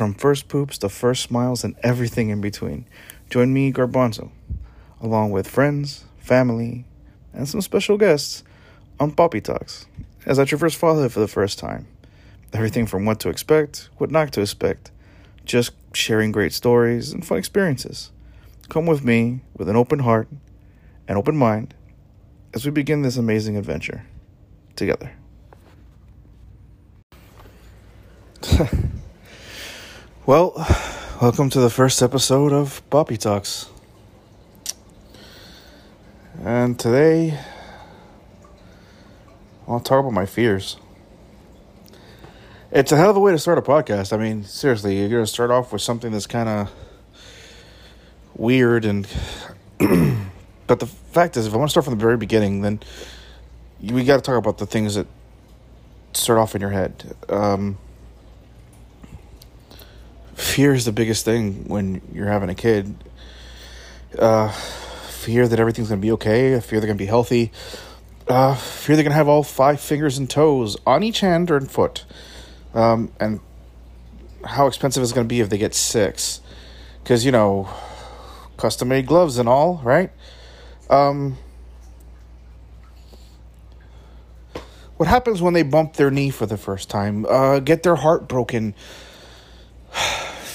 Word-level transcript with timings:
from 0.00 0.14
first 0.14 0.48
poops 0.48 0.78
to 0.78 0.88
first 0.88 1.24
smiles 1.24 1.62
and 1.62 1.76
everything 1.82 2.30
in 2.30 2.40
between. 2.40 2.86
Join 3.28 3.52
me, 3.52 3.70
Garbanzo, 3.70 4.30
along 4.98 5.30
with 5.30 5.46
friends, 5.46 6.04
family, 6.16 6.86
and 7.34 7.46
some 7.46 7.60
special 7.60 7.98
guests 7.98 8.42
on 8.98 9.12
Papi 9.12 9.44
Talks 9.44 9.84
as 10.24 10.38
I 10.38 10.46
traverse 10.46 10.74
fatherhood 10.74 11.12
for 11.12 11.20
the 11.20 11.28
first 11.28 11.58
time. 11.58 11.86
Everything 12.54 12.86
from 12.86 13.04
what 13.04 13.20
to 13.20 13.28
expect, 13.28 13.90
what 13.98 14.10
not 14.10 14.32
to 14.32 14.40
expect, 14.40 14.90
just 15.44 15.72
sharing 15.92 16.32
great 16.32 16.54
stories 16.54 17.12
and 17.12 17.22
fun 17.22 17.36
experiences. 17.36 18.10
Come 18.70 18.86
with 18.86 19.04
me 19.04 19.42
with 19.54 19.68
an 19.68 19.76
open 19.76 19.98
heart 19.98 20.28
and 21.08 21.18
open 21.18 21.36
mind 21.36 21.74
as 22.54 22.64
we 22.64 22.70
begin 22.70 23.02
this 23.02 23.18
amazing 23.18 23.58
adventure 23.58 24.06
together. 24.76 25.12
well, 30.30 30.54
welcome 31.20 31.50
to 31.50 31.58
the 31.58 31.68
first 31.68 32.00
episode 32.00 32.52
of 32.52 32.88
Papi 32.88 33.18
Talks. 33.18 33.68
And 36.44 36.78
today, 36.78 37.36
I'll 39.66 39.80
talk 39.80 39.98
about 39.98 40.12
my 40.12 40.26
fears. 40.26 40.76
It's 42.70 42.92
a 42.92 42.96
hell 42.96 43.10
of 43.10 43.16
a 43.16 43.18
way 43.18 43.32
to 43.32 43.40
start 43.40 43.58
a 43.58 43.62
podcast. 43.62 44.12
I 44.12 44.18
mean, 44.18 44.44
seriously, 44.44 45.00
you're 45.00 45.08
going 45.08 45.24
to 45.24 45.26
start 45.26 45.50
off 45.50 45.72
with 45.72 45.82
something 45.82 46.12
that's 46.12 46.28
kind 46.28 46.48
of 46.48 46.70
weird 48.36 48.84
and. 48.84 49.08
but 50.68 50.78
the 50.78 50.86
fact 50.86 51.38
is, 51.38 51.48
if 51.48 51.54
I 51.54 51.56
want 51.56 51.70
to 51.70 51.72
start 51.72 51.86
from 51.86 51.98
the 51.98 52.04
very 52.04 52.16
beginning, 52.16 52.60
then 52.60 52.78
we 53.82 54.04
got 54.04 54.14
to 54.14 54.22
talk 54.22 54.36
about 54.36 54.58
the 54.58 54.66
things 54.66 54.94
that 54.94 55.08
start 56.12 56.38
off 56.38 56.54
in 56.54 56.60
your 56.60 56.70
head. 56.70 57.16
Um, 57.28 57.78
fear 60.40 60.74
is 60.74 60.84
the 60.84 60.92
biggest 60.92 61.24
thing 61.24 61.68
when 61.68 62.00
you're 62.12 62.26
having 62.26 62.48
a 62.48 62.54
kid. 62.54 62.94
Uh, 64.18 64.50
fear 64.50 65.46
that 65.46 65.60
everything's 65.60 65.88
going 65.88 66.00
to 66.00 66.04
be 66.04 66.12
okay, 66.12 66.58
fear 66.60 66.80
they're 66.80 66.88
going 66.88 66.98
to 66.98 67.02
be 67.02 67.06
healthy, 67.06 67.52
uh, 68.26 68.54
fear 68.54 68.96
they're 68.96 69.04
going 69.04 69.12
to 69.12 69.16
have 69.16 69.28
all 69.28 69.42
five 69.42 69.80
fingers 69.80 70.18
and 70.18 70.28
toes 70.28 70.76
on 70.86 71.02
each 71.02 71.20
hand 71.20 71.50
or 71.50 71.60
foot, 71.60 72.04
um, 72.74 73.12
and 73.20 73.38
how 74.44 74.66
expensive 74.66 75.02
it's 75.02 75.12
going 75.12 75.26
to 75.26 75.28
be 75.28 75.40
if 75.40 75.48
they 75.48 75.58
get 75.58 75.74
six. 75.74 76.40
Because, 77.02 77.24
you 77.24 77.32
know, 77.32 77.68
custom 78.56 78.88
made 78.88 79.06
gloves 79.06 79.38
and 79.38 79.48
all, 79.48 79.80
right? 79.84 80.10
Um, 80.88 81.36
what 84.96 85.08
happens 85.08 85.40
when 85.40 85.54
they 85.54 85.62
bump 85.62 85.94
their 85.94 86.10
knee 86.10 86.30
for 86.30 86.46
the 86.46 86.56
first 86.56 86.90
time? 86.90 87.26
Uh, 87.26 87.60
get 87.60 87.82
their 87.82 87.96
heart 87.96 88.28
broken 88.28 88.74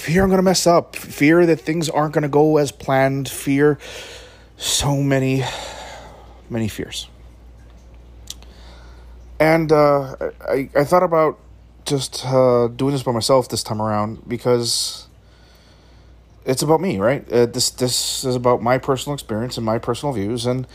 fear 0.05 0.21
I'm 0.21 0.29
going 0.29 0.37
to 0.37 0.43
mess 0.43 0.67
up, 0.67 0.95
fear 0.95 1.47
that 1.47 1.59
things 1.61 1.89
aren't 1.89 2.13
going 2.13 2.21
to 2.21 2.29
go 2.29 2.57
as 2.57 2.71
planned, 2.71 3.27
fear 3.27 3.79
so 4.55 4.97
many, 5.01 5.43
many 6.47 6.67
fears. 6.67 7.09
And 9.39 9.71
uh, 9.71 10.15
I, 10.47 10.69
I 10.75 10.83
thought 10.83 11.01
about 11.01 11.39
just 11.85 12.23
uh, 12.23 12.67
doing 12.67 12.91
this 12.91 13.01
by 13.01 13.13
myself 13.13 13.49
this 13.49 13.63
time 13.63 13.81
around 13.81 14.29
because 14.29 15.07
it's 16.45 16.61
about 16.61 16.81
me, 16.81 16.99
right? 16.99 17.27
Uh, 17.31 17.47
this 17.47 17.71
this 17.71 18.23
is 18.23 18.35
about 18.35 18.61
my 18.61 18.77
personal 18.77 19.15
experience 19.15 19.57
and 19.57 19.65
my 19.65 19.79
personal 19.79 20.13
views, 20.13 20.45
and, 20.45 20.67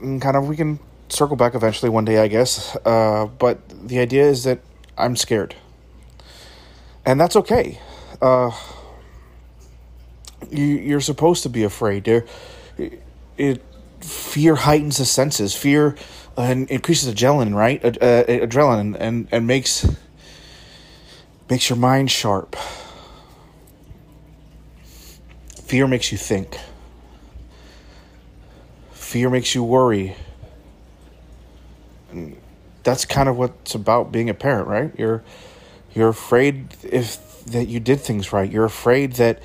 and 0.00 0.22
kind 0.22 0.36
of 0.38 0.48
we 0.48 0.56
can 0.56 0.78
circle 1.10 1.36
back 1.36 1.54
eventually 1.54 1.90
one 1.90 2.06
day, 2.06 2.18
I 2.18 2.28
guess. 2.28 2.74
Uh, 2.86 3.26
but 3.38 3.68
the 3.68 3.98
idea 3.98 4.24
is 4.24 4.44
that 4.44 4.60
I'm 4.96 5.14
scared, 5.14 5.56
and 7.04 7.20
that's 7.20 7.36
okay 7.36 7.78
uh, 8.20 8.50
you, 10.50 10.64
you're 10.64 11.00
supposed 11.00 11.42
to 11.42 11.48
be 11.48 11.62
afraid. 11.62 12.04
There, 12.04 12.24
it, 13.36 13.62
fear 14.00 14.54
heightens 14.54 14.98
the 14.98 15.04
senses. 15.04 15.54
Fear 15.54 15.96
uh, 16.36 16.42
increases 16.42 17.12
adrenaline, 17.12 17.54
right? 17.54 17.84
Uh, 17.84 18.24
adrenaline, 18.24 18.96
and 18.98 19.28
and 19.30 19.46
makes 19.46 19.86
makes 21.48 21.68
your 21.68 21.78
mind 21.78 22.10
sharp. 22.10 22.56
Fear 25.62 25.86
makes 25.86 26.10
you 26.12 26.18
think. 26.18 26.56
Fear 28.92 29.30
makes 29.30 29.54
you 29.54 29.64
worry. 29.64 30.16
And 32.10 32.36
that's 32.82 33.04
kind 33.04 33.28
of 33.28 33.36
what's 33.36 33.74
about 33.74 34.10
being 34.10 34.28
a 34.30 34.34
parent, 34.34 34.66
right? 34.66 34.92
You're 34.98 35.22
you're 35.94 36.08
afraid 36.08 36.76
if 36.82 37.18
that 37.46 37.66
you 37.66 37.80
did 37.80 38.00
things 38.00 38.32
right. 38.32 38.50
You're 38.50 38.64
afraid 38.64 39.14
that 39.14 39.42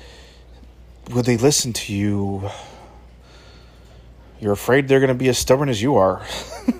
would 1.10 1.24
they 1.24 1.36
listen 1.36 1.72
to 1.72 1.92
you? 1.92 2.50
You're 4.40 4.52
afraid 4.52 4.88
they're 4.88 5.00
going 5.00 5.08
to 5.08 5.14
be 5.14 5.28
as 5.28 5.38
stubborn 5.38 5.68
as 5.68 5.80
you 5.80 5.96
are. 5.96 6.24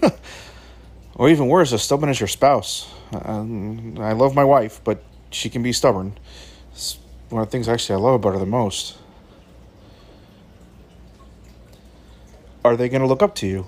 or 1.15 1.28
even 1.28 1.49
worse, 1.49 1.72
as 1.72 1.82
stubborn 1.82 2.10
as 2.10 2.21
your 2.21 2.27
spouse. 2.27 2.93
Um, 3.12 3.99
I 3.99 4.12
love 4.12 4.34
my 4.34 4.44
wife, 4.44 4.81
but 4.84 5.03
she 5.31 5.49
can 5.49 5.62
be 5.62 5.72
stubborn. 5.72 6.19
It's 6.72 6.99
one 7.31 7.43
of 7.43 7.48
the 7.48 7.53
things 7.53 7.69
actually 7.69 7.94
I 7.94 7.98
love 7.98 8.15
about 8.15 8.34
her 8.34 8.38
the 8.38 8.47
most. 8.47 8.98
Are 12.65 12.77
they 12.77 12.88
going 12.88 13.03
to 13.03 13.06
look 13.06 13.22
up 13.22 13.34
to 13.37 13.47
you? 13.47 13.66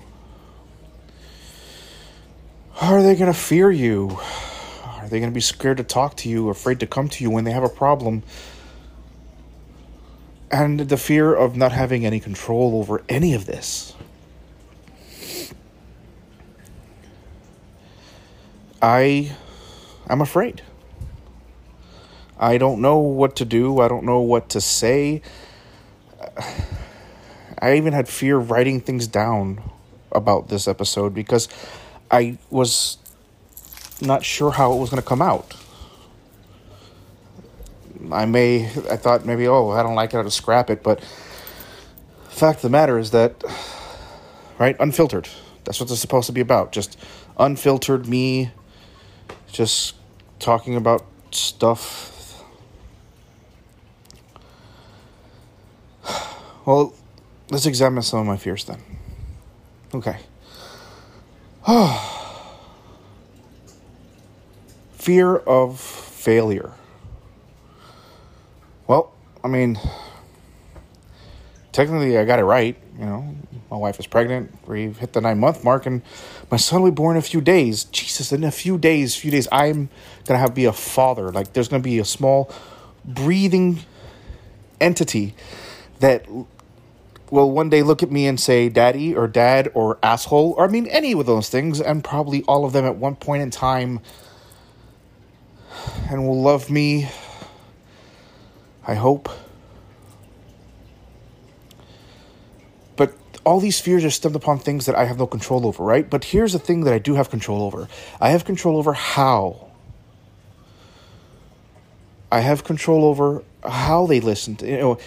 Are 2.81 3.01
they 3.01 3.15
going 3.15 3.31
to 3.31 3.37
fear 3.37 3.71
you? 3.71 4.19
Are 5.09 5.13
they 5.13 5.19
going 5.19 5.31
to 5.31 5.33
be 5.33 5.41
scared 5.41 5.77
to 5.77 5.83
talk 5.83 6.17
to 6.17 6.29
you, 6.29 6.49
afraid 6.49 6.79
to 6.81 6.85
come 6.85 7.09
to 7.09 7.23
you 7.23 7.31
when 7.31 7.43
they 7.43 7.51
have 7.51 7.63
a 7.63 7.69
problem? 7.69 8.21
And 10.51 10.81
the 10.81 10.97
fear 10.97 11.33
of 11.33 11.57
not 11.57 11.71
having 11.71 12.05
any 12.05 12.19
control 12.19 12.77
over 12.77 13.01
any 13.09 13.33
of 13.33 13.47
this. 13.47 13.95
I 18.83 19.35
I'm 20.05 20.21
afraid. 20.21 20.61
I 22.39 22.59
don't 22.59 22.79
know 22.79 22.99
what 22.99 23.35
to 23.37 23.45
do. 23.45 23.79
I 23.79 23.87
don't 23.87 24.05
know 24.05 24.19
what 24.19 24.49
to 24.49 24.61
say. 24.61 25.23
I 27.59 27.77
even 27.77 27.93
had 27.93 28.07
fear 28.07 28.37
writing 28.37 28.79
things 28.79 29.07
down 29.07 29.71
about 30.11 30.49
this 30.49 30.67
episode 30.67 31.15
because 31.15 31.49
I 32.11 32.37
was 32.51 32.99
not 34.01 34.23
sure 34.23 34.51
how 34.51 34.73
it 34.73 34.77
was 34.77 34.89
going 34.89 35.01
to 35.01 35.07
come 35.07 35.21
out. 35.21 35.55
I 38.11 38.25
may, 38.25 38.65
I 38.65 38.95
thought 38.95 39.25
maybe, 39.25 39.47
oh, 39.47 39.69
I 39.69 39.83
don't 39.83 39.95
like 39.95 40.13
it, 40.13 40.17
I'll 40.17 40.23
just 40.23 40.37
scrap 40.37 40.69
it. 40.69 40.83
But 40.83 41.03
fact 42.29 42.57
of 42.57 42.61
the 42.63 42.69
matter 42.69 42.97
is 42.97 43.11
that, 43.11 43.43
right, 44.57 44.75
unfiltered. 44.79 45.27
That's 45.65 45.79
what 45.79 45.91
it's 45.91 45.99
supposed 45.99 46.27
to 46.27 46.33
be 46.33 46.41
about. 46.41 46.71
Just 46.71 46.97
unfiltered 47.37 48.07
me, 48.07 48.51
just 49.51 49.95
talking 50.39 50.75
about 50.75 51.05
stuff. 51.31 52.15
Well, 56.65 56.93
let's 57.49 57.65
examine 57.65 58.03
some 58.03 58.19
of 58.19 58.27
my 58.27 58.37
fears 58.37 58.65
then. 58.65 58.81
Okay. 59.93 60.17
Oh. 61.67 62.18
Fear 64.99 65.37
of 65.37 65.79
failure. 65.79 66.73
Well, 68.85 69.13
I 69.43 69.47
mean, 69.47 69.79
technically, 71.71 72.17
I 72.17 72.25
got 72.25 72.39
it 72.39 72.43
right. 72.43 72.75
You 72.99 73.05
know, 73.05 73.35
my 73.71 73.77
wife 73.77 73.97
is 73.97 74.07
pregnant. 74.07 74.53
We've 74.67 74.97
hit 74.97 75.13
the 75.13 75.21
nine 75.21 75.39
month 75.39 75.63
mark, 75.63 75.85
and 75.85 76.01
my 76.51 76.57
son 76.57 76.81
will 76.81 76.91
be 76.91 76.95
born 76.95 77.15
in 77.15 77.19
a 77.19 77.23
few 77.23 77.39
days. 77.39 77.85
Jesus, 77.85 78.33
in 78.33 78.43
a 78.43 78.51
few 78.51 78.77
days, 78.77 79.15
few 79.15 79.31
days, 79.31 79.47
I'm 79.53 79.89
gonna 80.25 80.39
have 80.39 80.49
to 80.49 80.55
be 80.55 80.65
a 80.65 80.73
father. 80.73 81.31
Like, 81.31 81.53
there's 81.53 81.69
gonna 81.69 81.81
be 81.81 81.99
a 81.99 82.05
small, 82.05 82.51
breathing 83.05 83.79
entity 84.81 85.33
that 86.01 86.25
will 87.31 87.51
one 87.51 87.69
day 87.69 87.83
look 87.83 88.03
at 88.03 88.11
me 88.11 88.27
and 88.27 88.37
say, 88.37 88.67
"Daddy" 88.67 89.15
or 89.15 89.29
"Dad" 89.29 89.71
or 89.73 89.97
"asshole," 90.03 90.55
or 90.57 90.65
I 90.65 90.67
mean, 90.67 90.87
any 90.87 91.13
of 91.13 91.25
those 91.25 91.47
things, 91.47 91.79
and 91.79 92.03
probably 92.03 92.43
all 92.49 92.65
of 92.65 92.73
them 92.73 92.83
at 92.85 92.97
one 92.97 93.15
point 93.15 93.43
in 93.43 93.49
time 93.49 94.01
and 96.09 96.27
will 96.27 96.41
love 96.41 96.69
me. 96.69 97.09
I 98.87 98.95
hope. 98.95 99.29
But 102.95 103.13
all 103.43 103.59
these 103.59 103.79
fears 103.79 104.03
are 104.03 104.09
stemmed 104.09 104.35
upon 104.35 104.59
things 104.59 104.85
that 104.87 104.95
I 104.95 105.05
have 105.05 105.17
no 105.17 105.27
control 105.27 105.67
over, 105.67 105.83
right? 105.83 106.09
But 106.09 106.25
here's 106.25 106.53
the 106.53 106.59
thing 106.59 106.85
that 106.85 106.93
I 106.93 106.99
do 106.99 107.15
have 107.15 107.29
control 107.29 107.61
over 107.61 107.87
I 108.19 108.31
have 108.31 108.45
control 108.45 108.77
over 108.77 108.93
how. 108.93 109.67
I 112.31 112.41
have 112.41 112.63
control 112.63 113.05
over 113.05 113.43
how 113.63 114.05
they 114.05 114.19
listen 114.19 114.55
to, 114.57 114.67
you 114.67 114.77
know, 114.77 114.99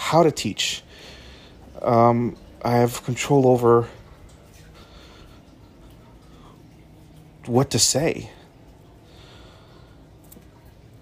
how 0.00 0.22
to 0.22 0.30
teach. 0.30 0.82
Um, 1.82 2.36
I 2.62 2.72
have 2.76 3.04
control 3.04 3.46
over 3.46 3.88
what 7.46 7.70
to 7.70 7.78
say 7.78 8.30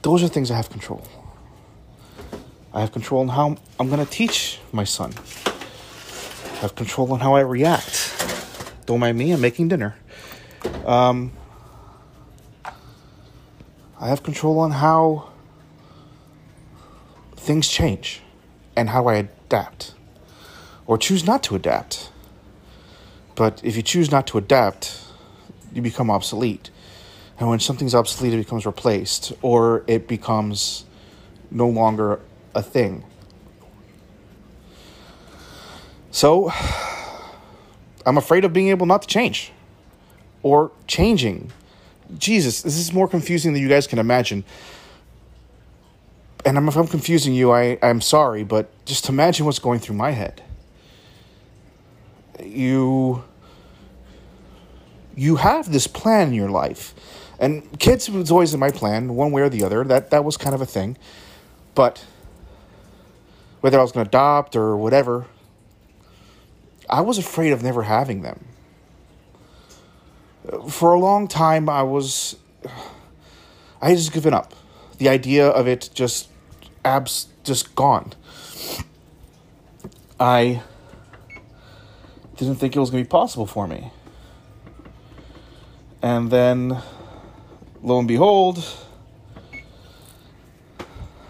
those 0.07 0.23
are 0.23 0.29
things 0.29 0.53
I 0.53 0.57
have 0.57 0.71
control. 0.71 1.03
I 2.73 2.79
have 2.79 2.93
control 2.93 3.23
on 3.23 3.27
how 3.27 3.57
I'm 3.81 3.89
going 3.89 3.99
to 4.07 4.09
teach 4.09 4.61
my 4.71 4.85
son. 4.85 5.13
I 5.47 6.59
have 6.59 6.77
control 6.77 7.13
on 7.13 7.19
how 7.19 7.35
I 7.35 7.41
react. 7.41 8.15
Don't 8.87 9.01
mind 9.01 9.19
me, 9.19 9.33
I'm 9.33 9.41
making 9.41 9.67
dinner. 9.67 9.97
Um, 10.85 11.33
I 13.99 14.07
have 14.07 14.23
control 14.23 14.61
on 14.61 14.71
how 14.71 15.33
things 17.35 17.67
change 17.67 18.21
and 18.77 18.91
how 18.91 19.09
I 19.09 19.15
adapt 19.15 19.95
or 20.87 20.99
choose 20.99 21.27
not 21.27 21.43
to 21.43 21.57
adapt. 21.57 22.13
But 23.35 23.61
if 23.65 23.75
you 23.75 23.83
choose 23.83 24.13
not 24.13 24.29
to 24.29 24.39
adapt, 24.39 25.01
you 25.73 25.83
become 25.83 26.13
obsolete. 26.13 26.71
And 27.39 27.49
when 27.49 27.61
something's 27.61 27.95
obsolete, 27.95 28.33
it 28.33 28.39
becomes 28.39 28.65
replaced 28.65 29.33
or 29.43 29.85
it 29.87 30.09
becomes 30.09 30.85
no 31.51 31.69
longer 31.69 32.21
a 32.55 32.63
thing. 32.63 33.05
So, 36.11 36.51
I'm 38.07 38.17
afraid 38.17 38.45
of 38.45 38.53
being 38.53 38.69
able 38.69 38.87
not 38.87 39.03
to 39.03 39.09
change 39.09 39.53
or 40.43 40.71
changing. 40.87 41.53
Jesus, 42.17 42.63
this 42.63 42.79
is 42.79 42.93
more 42.93 43.09
confusing 43.09 43.53
than 43.53 43.61
you 43.61 43.69
guys 43.69 43.87
can 43.87 43.99
imagine. 43.99 44.45
And 46.45 46.57
if 46.69 46.77
I'm 46.77 46.87
confusing 46.87 47.35
you, 47.35 47.51
I, 47.51 47.79
I'm 47.83 48.01
sorry, 48.01 48.45
but 48.45 48.71
just 48.87 49.09
imagine 49.09 49.45
what's 49.45 49.59
going 49.59 49.81
through 49.81 49.97
my 49.97 50.13
head. 50.13 50.43
You 52.41 53.25
you 55.17 55.37
have 55.37 55.73
this 55.73 55.87
plan 55.87 56.29
in 56.29 56.35
your 56.35 56.51
life. 56.51 56.95
And 57.39 57.79
kids 57.79 58.09
was 58.09 58.31
always 58.31 58.55
in 58.55 58.61
my 58.61 58.71
plan, 58.71 59.15
one 59.15 59.31
way 59.33 59.43
or 59.43 59.49
the 59.49 59.63
other. 59.65 59.85
That 59.85 60.11
that 60.11 60.25
was 60.25 60.37
kind 60.37 60.55
of 60.55 60.61
a 60.61 60.67
thing. 60.67 60.97
But 61.75 62.05
whether 63.61 63.79
I 63.79 63.83
was 63.83 63.93
going 63.93 64.05
to 64.05 64.09
adopt 64.09 64.57
or 64.57 64.77
whatever, 64.77 65.27
I 66.89 67.01
was 67.01 67.19
afraid 67.19 67.53
of 67.53 67.63
never 67.63 67.83
having 67.83 68.23
them. 68.23 68.45
For 70.71 70.93
a 70.93 70.99
long 70.99 71.29
time, 71.29 71.69
I 71.69 71.83
was. 71.83 72.37
I 73.83 73.91
had 73.91 73.99
just 73.99 74.13
given 74.13 74.33
up. 74.33 74.55
The 74.99 75.09
idea 75.09 75.49
of 75.49 75.67
it 75.67 75.91
just 75.93 76.29
abs 76.85 77.27
just 77.45 77.75
gone. 77.75 78.13
I 80.19 80.63
didn't 82.37 82.57
think 82.57 82.77
it 82.77 82.81
was 82.81 82.91
going 82.91 83.03
to 83.03 83.09
be 83.09 83.11
possible 83.11 83.47
for 83.47 83.67
me. 83.67 83.91
And 86.03 86.31
then, 86.31 86.83
lo 87.83 87.99
and 87.99 88.09
behold, 88.09 88.65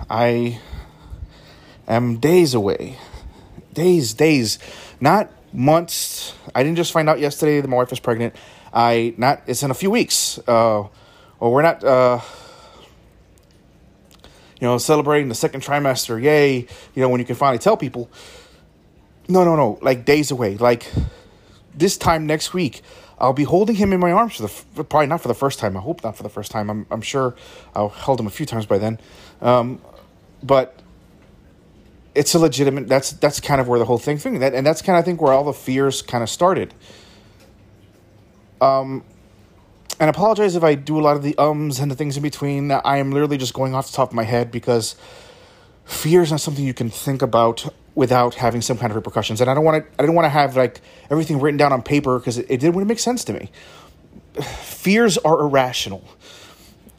I 0.09 0.61
am 1.89 2.19
days 2.19 2.55
away. 2.55 2.99
Days, 3.73 4.15
days. 4.15 4.59
Not 5.01 5.31
months. 5.53 6.35
I 6.55 6.63
didn't 6.63 6.77
just 6.77 6.93
find 6.93 7.09
out 7.09 7.19
yesterday 7.19 7.61
that 7.61 7.69
my 7.69 7.77
wife 7.77 7.93
is 7.93 8.01
pregnant. 8.01 8.35
I 8.73 9.15
not. 9.17 9.43
It's 9.47 9.63
in 9.63 9.71
a 9.71 9.75
few 9.75 9.91
weeks. 9.91 10.39
Uh, 10.47 10.85
or 11.41 11.53
we're 11.53 11.63
not. 11.63 11.83
Uh, 11.83 12.21
you 14.61 14.67
know, 14.67 14.79
celebrating 14.79 15.29
the 15.29 15.35
second 15.35 15.63
trimester. 15.63 16.23
Yay! 16.23 16.67
You 16.95 17.03
know, 17.03 17.09
when 17.09 17.21
you 17.21 17.27
can 17.27 17.37
finally 17.37 17.59
tell 17.59 17.77
people. 17.77 18.11
No, 19.29 19.45
no, 19.45 19.57
no. 19.57 19.79
Like 19.83 20.05
days 20.05 20.31
away. 20.31 20.57
Like 20.57 20.91
this 21.75 21.97
time 21.99 22.27
next 22.27 22.55
week, 22.55 22.83
I'll 23.19 23.33
be 23.33 23.45
holding 23.45 23.77
him 23.77 23.93
in 23.93 24.01
my 24.01 24.13
arms 24.13 24.37
for 24.37 24.43
the 24.43 24.85
probably 24.85 25.07
not 25.07 25.23
for 25.23 25.29
the 25.29 25.35
first 25.35 25.59
time. 25.59 25.77
I 25.77 25.81
hope 25.81 26.05
not 26.05 26.17
for 26.17 26.23
the 26.23 26.29
first 26.29 26.51
time. 26.51 26.69
I'm 26.71 26.87
I'm 26.91 27.03
sure 27.03 27.35
I'll 27.75 27.89
held 27.89 28.21
him 28.21 28.27
a 28.27 28.31
few 28.31 28.47
times 28.47 28.67
by 28.67 28.79
then, 28.79 29.01
um, 29.41 29.81
but 30.43 30.79
it's 32.15 32.35
a 32.35 32.39
legitimate. 32.39 32.89
That's 32.89 33.13
that's 33.13 33.41
kind 33.41 33.61
of 33.61 33.69
where 33.69 33.79
the 33.79 33.87
whole 33.87 33.99
thing 33.99 34.19
thing 34.19 34.39
that 34.41 34.55
and 34.55 34.67
that's 34.67 34.83
kind 34.83 34.99
of 34.99 35.03
I 35.03 35.05
think 35.05 35.23
where 35.23 35.33
all 35.33 35.45
the 35.45 35.53
fears 35.53 36.03
kind 36.03 36.23
of 36.23 36.29
started. 36.29 36.75
Um, 38.61 39.05
and 39.99 40.11
apologize 40.11 40.57
if 40.57 40.63
I 40.63 40.75
do 40.75 40.99
a 40.99 41.03
lot 41.03 41.17
of 41.17 41.23
the 41.23 41.37
ums 41.39 41.79
and 41.79 41.91
the 41.91 41.95
things 41.95 42.17
in 42.17 42.23
between. 42.23 42.71
I 42.71 42.99
am 42.99 43.13
literally 43.13 43.39
just 43.39 43.55
going 43.55 43.75
off 43.75 43.91
the 43.91 43.97
top 43.97 44.11
of 44.11 44.15
my 44.15 44.25
head 44.25 44.51
because 44.51 44.95
fear 45.85 46.23
is 46.23 46.31
not 46.31 46.41
something 46.41 46.65
you 46.65 46.75
can 46.75 46.91
think 46.91 47.23
about 47.23 47.73
without 47.97 48.37
having 48.37 48.63
some 48.63 48.79
kind 48.79 48.93
of 48.93 48.97
repercussions. 48.97 49.41
And 49.41 49.51
I 49.51 49.55
don't 49.55 49.65
want 49.65 49.85
to. 49.85 49.93
I 49.99 50.03
didn't 50.03 50.15
want 50.15 50.27
to 50.27 50.31
have 50.31 50.57
like 50.57 50.81
everything 51.11 51.41
written 51.41 51.57
down 51.57 51.73
on 51.73 51.83
paper 51.83 52.21
because 52.21 52.39
it, 52.39 52.47
it 52.49 52.61
didn't 52.61 52.87
make 52.87 53.01
sense 53.01 53.25
to 53.25 53.33
me. 53.33 53.51
Fears 54.43 55.19
are 55.19 55.41
irrational 55.41 56.09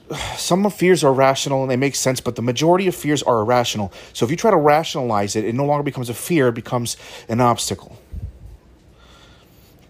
some 0.38 0.66
of 0.66 0.74
fears 0.74 1.04
are 1.04 1.14
rational 1.14 1.62
and 1.62 1.72
they 1.72 1.76
make 1.76 1.96
sense, 1.96 2.20
but 2.20 2.36
the 2.36 2.42
majority 2.42 2.88
of 2.88 2.96
fears 2.96 3.24
are 3.24 3.42
irrational. 3.42 3.92
So 4.14 4.26
if 4.26 4.32
you 4.32 4.38
try 4.38 4.52
to 4.52 4.58
rationalize 4.58 5.36
it, 5.36 5.46
it 5.46 5.56
no 5.56 5.66
longer 5.66 5.84
becomes 5.84 6.10
a 6.10 6.14
fear, 6.14 6.50
it 6.50 6.56
becomes 6.56 6.98
an 7.30 7.42
obstacle. 7.42 7.98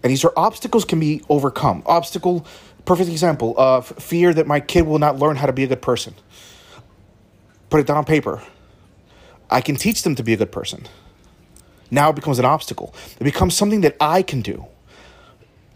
And 0.02 0.10
these 0.10 0.24
are 0.24 0.32
obstacles 0.36 0.84
can 0.84 1.00
be 1.00 1.22
overcome. 1.28 1.82
Obstacle, 1.86 2.46
perfect 2.84 3.10
example 3.10 3.54
of 3.56 3.86
fear 3.86 4.32
that 4.32 4.46
my 4.46 4.60
kid 4.60 4.86
will 4.86 4.98
not 4.98 5.18
learn 5.18 5.36
how 5.36 5.46
to 5.46 5.52
be 5.52 5.64
a 5.64 5.66
good 5.66 5.82
person. 5.82 6.14
Put 7.68 7.80
it 7.80 7.86
down 7.86 7.98
on 7.98 8.04
paper. 8.04 8.42
I 9.50 9.60
can 9.60 9.76
teach 9.76 10.02
them 10.02 10.14
to 10.16 10.22
be 10.22 10.32
a 10.32 10.36
good 10.36 10.52
person. 10.52 10.86
Now 11.90 12.10
it 12.10 12.16
becomes 12.16 12.38
an 12.38 12.44
obstacle. 12.44 12.94
It 13.18 13.24
becomes 13.24 13.56
something 13.56 13.80
that 13.80 13.96
I 14.00 14.22
can 14.22 14.42
do. 14.42 14.66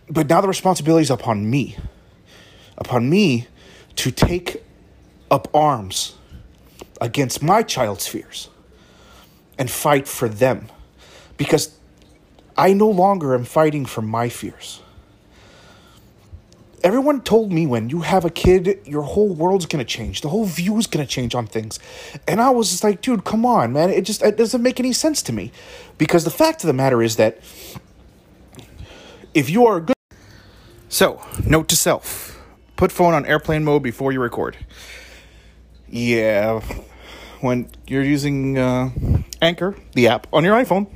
But 0.09 0.29
now 0.29 0.41
the 0.41 0.49
responsibility 0.49 1.03
is 1.03 1.11
upon 1.11 1.49
me. 1.49 1.77
Upon 2.77 3.09
me 3.09 3.47
to 3.97 4.11
take 4.11 4.63
up 5.31 5.49
arms 5.55 6.17
against 7.01 7.43
my 7.43 7.63
child's 7.63 8.07
fears 8.07 8.51
and 9.59 9.71
fight 9.71 10.07
for 10.07 10.29
them 10.29 10.69
because 11.37 11.77
I 12.57 12.75
no 12.75 12.89
longer 12.89 13.35
am 13.35 13.45
fighting 13.45 13.87
for 13.87 14.03
my 14.03 14.29
fears. 14.29 14.83
Everyone 16.85 17.21
told 17.21 17.53
me 17.53 17.67
when 17.67 17.91
you 17.91 18.01
have 18.01 18.25
a 18.25 18.31
kid, 18.31 18.81
your 18.85 19.03
whole 19.03 19.29
world's 19.29 19.67
gonna 19.67 19.85
change. 19.85 20.21
The 20.21 20.29
whole 20.29 20.45
view 20.45 20.77
is 20.79 20.87
gonna 20.87 21.07
change 21.07 21.35
on 21.35 21.47
things. 21.47 21.79
And 22.27 22.41
I 22.41 22.51
was 22.51 22.71
just 22.71 22.83
like, 22.83 23.01
dude, 23.03 23.25
come 23.25 23.47
on, 23.47 23.73
man. 23.73 23.91
It 23.91 24.03
just 24.03 24.23
it 24.23 24.37
doesn't 24.37 24.63
make 24.63 24.81
any 24.81 24.93
sense 24.93 25.23
to 25.23 25.33
me. 25.33 25.53
Because 25.99 26.25
the 26.25 26.31
fact 26.31 26.63
of 26.63 26.67
the 26.67 26.73
matter 26.73 27.03
is 27.03 27.17
that 27.17 27.39
if 29.35 29.49
you 29.49 29.67
are 29.67 29.81
good. 29.81 29.95
So, 30.89 31.23
note 31.47 31.69
to 31.69 31.77
self 31.77 32.33
Put 32.83 32.91
phone 32.91 33.15
on 33.15 33.25
airplane 33.27 33.63
mode 33.63 33.85
before 33.85 34.11
you 34.11 34.21
record. 34.21 34.57
Yeah, 35.89 36.59
when 37.41 37.71
you're 37.87 38.03
using 38.03 38.59
uh, 38.59 38.91
Anchor, 39.41 39.77
the 39.93 40.09
app, 40.09 40.27
on 40.33 40.43
your 40.43 40.57
iPhone, 40.57 40.89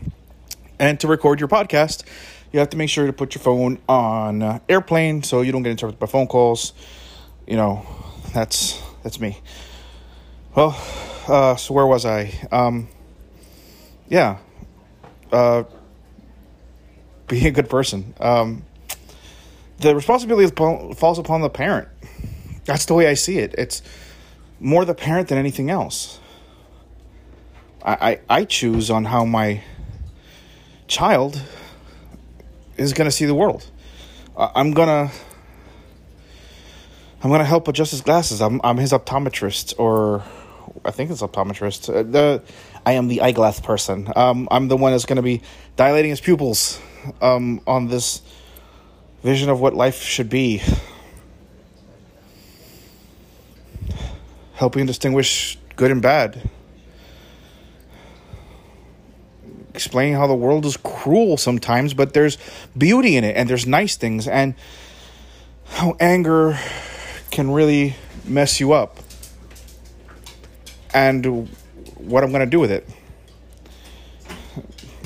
and 0.80 0.98
to 0.98 1.06
record 1.06 1.38
your 1.38 1.48
podcast, 1.48 2.02
you 2.52 2.58
have 2.58 2.70
to 2.70 2.76
make 2.76 2.88
sure 2.88 3.06
to 3.06 3.12
put 3.12 3.34
your 3.34 3.42
phone 3.42 3.78
on 3.88 4.42
uh, 4.42 4.58
airplane 4.68 5.22
so 5.22 5.42
you 5.42 5.52
don't 5.52 5.62
get 5.62 5.70
interrupted 5.70 5.98
by 5.98 6.06
phone 6.06 6.26
calls. 6.26 6.72
You 7.46 7.56
know, 7.56 7.86
that's 8.32 8.82
that's 9.02 9.20
me. 9.20 9.38
Well, 10.54 10.76
uh, 11.28 11.56
so 11.56 11.74
where 11.74 11.86
was 11.86 12.06
I? 12.06 12.32
Um, 12.50 12.88
yeah, 14.08 14.38
uh, 15.32 15.64
being 17.26 17.46
a 17.46 17.50
good 17.50 17.68
person. 17.68 18.14
Um, 18.20 18.64
the 19.78 19.94
responsibility 19.94 20.50
falls 20.54 21.18
upon 21.18 21.42
the 21.42 21.50
parent. 21.50 21.88
That's 22.64 22.86
the 22.86 22.94
way 22.94 23.06
I 23.06 23.14
see 23.14 23.38
it. 23.38 23.54
It's 23.58 23.82
more 24.58 24.84
the 24.84 24.94
parent 24.94 25.28
than 25.28 25.38
anything 25.38 25.70
else. 25.70 26.18
I, 27.82 27.92
I, 28.28 28.40
I 28.40 28.44
choose 28.44 28.90
on 28.90 29.04
how 29.04 29.24
my 29.24 29.62
child 30.88 31.42
is 32.76 32.92
going 32.92 33.06
to 33.06 33.10
see 33.10 33.24
the 33.24 33.34
world. 33.34 33.68
I'm 34.36 34.72
to 34.88 35.14
I'm 37.22 37.30
to 37.40 37.46
help 37.46 37.66
adjust 37.68 37.90
his 37.90 38.02
glasses. 38.02 38.40
I'm 38.42 38.60
I'm 38.62 38.76
his 38.76 38.92
optometrist 38.92 39.74
or 39.78 40.22
I 40.84 40.90
think 40.90 41.10
it's 41.10 41.22
optometrist. 41.22 41.94
Uh, 41.94 42.02
the 42.02 42.42
I 42.84 42.92
am 42.92 43.08
the 43.08 43.22
eyeglass 43.22 43.60
person. 43.60 44.12
Um, 44.14 44.46
I'm 44.50 44.68
the 44.68 44.76
one 44.76 44.92
that's 44.92 45.06
to 45.16 45.22
be 45.22 45.42
dilating 45.76 46.10
his 46.10 46.20
pupils 46.20 46.80
um, 47.20 47.60
on 47.66 47.88
this 47.88 48.22
vision 49.22 49.48
of 49.48 49.60
what 49.60 49.74
life 49.74 50.02
should 50.02 50.28
be. 50.28 50.62
Helping 54.54 54.86
distinguish 54.86 55.58
good 55.76 55.90
and 55.90 56.00
bad. 56.00 56.48
Explaining 59.76 60.14
how 60.14 60.26
the 60.26 60.34
world 60.34 60.64
is 60.64 60.78
cruel 60.78 61.36
sometimes, 61.36 61.92
but 61.92 62.14
there's 62.14 62.38
beauty 62.76 63.16
in 63.16 63.24
it 63.24 63.36
and 63.36 63.46
there's 63.48 63.66
nice 63.66 63.94
things, 63.94 64.26
and 64.26 64.54
how 65.66 65.94
anger 66.00 66.58
can 67.30 67.50
really 67.50 67.94
mess 68.24 68.58
you 68.58 68.72
up. 68.72 68.98
And 70.94 71.50
what 71.98 72.24
I'm 72.24 72.30
going 72.30 72.40
to 72.40 72.50
do 72.50 72.58
with 72.58 72.70
it. 72.70 72.88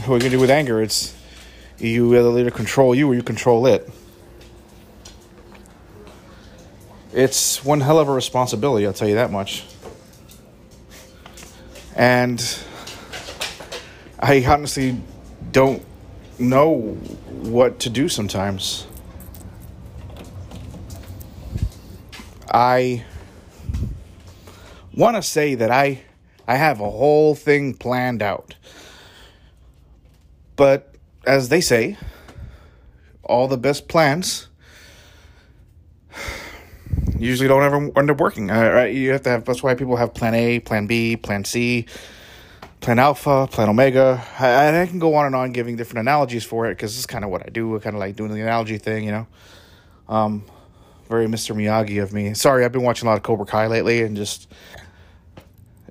What 0.07 0.17
are 0.17 0.21
going 0.21 0.21
to 0.21 0.31
do 0.31 0.39
with 0.39 0.51
anger? 0.51 0.81
It's 0.81 1.17
you 1.79 2.15
either 2.17 2.53
control 2.53 2.95
you 2.95 3.11
or 3.11 3.15
you 3.17 3.25
control 3.25 3.67
it. 3.67 3.91
It's 7.13 7.65
one 7.65 7.81
hell 7.81 7.99
of 7.99 8.09
a 8.09 8.13
responsibility, 8.13 8.87
I'll 8.87 8.93
tell 8.93 9.09
you 9.09 9.17
that 9.17 9.33
much. 9.33 9.65
And 11.97 12.41
I 14.21 14.45
honestly 14.47 15.01
don't 15.51 15.83
know 16.39 16.79
what 17.29 17.81
to 17.81 17.91
do 17.91 18.09
sometimes. 18.09 18.87
I 22.53 23.05
want 24.95 25.17
to 25.17 25.23
say 25.23 25.55
that 25.55 25.71
I 25.71 26.03
I 26.47 26.57
have 26.57 26.81
a 26.81 26.91
whole 26.91 27.35
thing 27.35 27.75
planned 27.75 28.23
out. 28.23 28.57
But 30.57 30.95
as 31.27 31.49
they 31.49 31.63
say, 31.63 31.97
all 33.23 33.49
the 33.49 33.57
best 33.57 33.89
plans 33.89 34.49
usually 37.19 37.49
don't 37.49 37.63
ever 37.63 37.99
end 37.99 38.11
up 38.11 38.19
working. 38.19 38.49
Right? 38.49 38.93
You 38.93 39.13
have 39.13 39.23
to 39.23 39.31
have 39.31 39.45
that's 39.47 39.63
why 39.63 39.75
people 39.75 39.97
have 39.97 40.13
plan 40.13 40.35
A, 40.35 40.61
plan 40.61 40.87
B, 40.87 41.17
plan 41.17 41.45
C, 41.45 41.87
plan 42.81 42.99
alpha, 42.99 43.47
plan 43.51 43.69
omega. 43.69 44.25
I, 44.39 44.83
I 44.83 44.87
can 44.87 44.99
go 44.99 45.15
on 45.15 45.27
and 45.27 45.35
on 45.35 45.53
giving 45.53 45.77
different 45.77 46.01
analogies 46.01 46.45
for 46.45 46.67
it 46.67 46.77
because 46.77 46.97
is 46.97 47.07
kind 47.07 47.25
of 47.25 47.31
what 47.31 47.43
I 47.47 47.51
do. 47.51 47.77
I 47.77 47.79
kind 47.79 47.95
of 47.95 48.01
like 48.01 48.17
doing 48.17 48.33
the 48.33 48.41
analogy 48.41 48.79
thing, 48.79 49.05
you 49.05 49.13
know. 49.13 49.27
Um, 50.09 50.45
very 51.09 51.27
Mr. 51.27 51.55
Miyagi 51.55 52.03
of 52.03 52.13
me. 52.13 52.35
Sorry, 52.35 52.65
I've 52.65 52.73
been 52.73 52.83
watching 52.83 53.07
a 53.07 53.11
lot 53.11 53.17
of 53.17 53.23
Cobra 53.23 53.45
Kai 53.45 53.67
lately, 53.67 54.03
and 54.03 54.17
just 54.17 54.51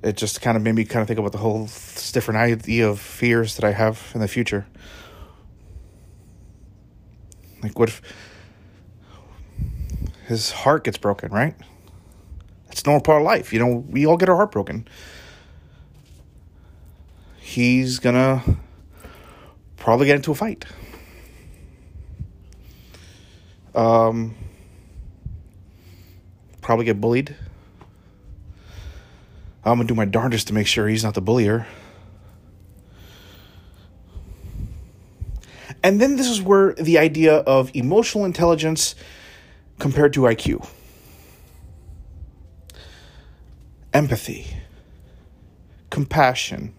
it 0.01 0.15
just 0.17 0.41
kind 0.41 0.55
of 0.57 0.63
made 0.63 0.75
me 0.75 0.85
kind 0.85 1.01
of 1.01 1.07
think 1.07 1.19
about 1.19 1.33
the 1.33 1.37
whole 1.37 1.65
different 2.11 2.39
idea 2.39 2.89
of 2.89 2.99
fears 2.99 3.55
that 3.57 3.65
I 3.65 3.71
have 3.71 4.11
in 4.13 4.21
the 4.21 4.27
future. 4.27 4.65
Like, 7.61 7.77
what 7.77 7.89
if 7.89 8.01
his 10.27 10.51
heart 10.51 10.85
gets 10.85 10.97
broken, 10.97 11.31
right? 11.31 11.55
That's 12.67 12.85
normal 12.85 13.01
part 13.01 13.21
of 13.21 13.25
life. 13.25 13.51
You 13.51 13.59
know, 13.59 13.83
we 13.89 14.05
all 14.05 14.15
get 14.15 14.29
our 14.29 14.35
heart 14.35 14.51
broken. 14.51 14.87
He's 17.59 17.99
gonna 17.99 18.41
probably 19.75 20.05
get 20.05 20.15
into 20.15 20.31
a 20.31 20.33
fight. 20.33 20.63
Um, 23.75 24.33
probably 26.61 26.85
get 26.85 27.01
bullied. 27.01 27.35
I'm 29.65 29.75
gonna 29.75 29.89
do 29.89 29.93
my 29.93 30.05
darndest 30.05 30.47
to 30.47 30.53
make 30.53 30.67
sure 30.67 30.87
he's 30.87 31.03
not 31.03 31.15
the 31.15 31.21
bullier. 31.21 31.67
And 35.83 35.99
then 35.99 36.15
this 36.15 36.29
is 36.29 36.41
where 36.41 36.75
the 36.75 36.97
idea 36.97 37.39
of 37.39 37.75
emotional 37.75 38.23
intelligence 38.23 38.95
compared 39.79 40.13
to 40.13 40.21
IQ, 40.21 40.65
empathy, 43.91 44.47
compassion. 45.89 46.73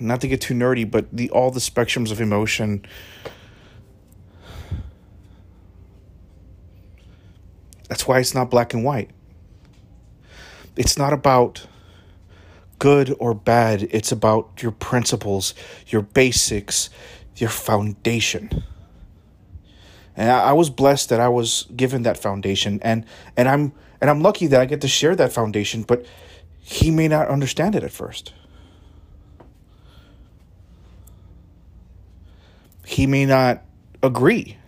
Not 0.00 0.20
to 0.22 0.28
get 0.28 0.40
too 0.40 0.54
nerdy, 0.54 0.90
but 0.90 1.06
the 1.12 1.30
all 1.30 1.50
the 1.50 1.60
spectrums 1.60 2.10
of 2.10 2.20
emotion. 2.20 2.84
That's 7.88 8.08
why 8.08 8.18
it's 8.18 8.34
not 8.34 8.50
black 8.50 8.74
and 8.74 8.84
white. 8.84 9.10
It's 10.76 10.98
not 10.98 11.12
about 11.12 11.66
good 12.78 13.14
or 13.18 13.34
bad. 13.34 13.88
It's 13.90 14.10
about 14.10 14.62
your 14.62 14.72
principles, 14.72 15.54
your 15.86 16.02
basics, 16.02 16.90
your 17.36 17.50
foundation. 17.50 18.64
And 20.16 20.30
I, 20.30 20.52
was 20.52 20.70
blessed 20.70 21.08
that 21.08 21.20
I 21.20 21.28
was 21.28 21.66
given 21.74 22.02
that 22.02 22.16
foundation 22.16 22.78
and 22.82 23.04
and 23.36 23.48
I'm 23.48 23.72
and 24.00 24.10
I'm 24.10 24.20
lucky 24.20 24.46
that 24.48 24.60
I 24.60 24.64
get 24.64 24.80
to 24.82 24.88
share 24.88 25.16
that 25.16 25.32
foundation, 25.32 25.82
but 25.82 26.04
he 26.60 26.90
may 26.90 27.08
not 27.08 27.28
understand 27.28 27.74
it 27.74 27.82
at 27.82 27.90
first. 27.90 28.32
He 32.86 33.06
may 33.06 33.26
not 33.26 33.62
agree. 34.02 34.58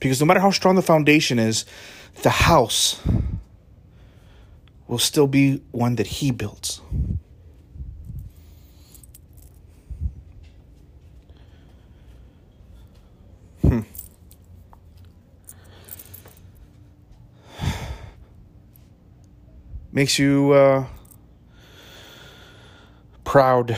Because 0.00 0.20
no 0.20 0.26
matter 0.26 0.40
how 0.40 0.50
strong 0.50 0.76
the 0.76 0.82
foundation 0.82 1.38
is, 1.38 1.64
the 2.22 2.30
house 2.30 3.00
will 4.88 4.98
still 4.98 5.26
be 5.26 5.62
one 5.72 5.96
that 5.96 6.06
he 6.06 6.30
builds. 6.30 6.80
Hmm. 13.62 13.80
Makes 19.92 20.18
you 20.18 20.52
uh, 20.52 20.86
proud. 23.24 23.76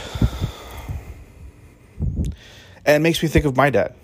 And 2.88 2.96
it 2.96 3.00
makes 3.00 3.22
me 3.22 3.28
think 3.28 3.44
of 3.44 3.54
my 3.54 3.68
dad. 3.68 3.94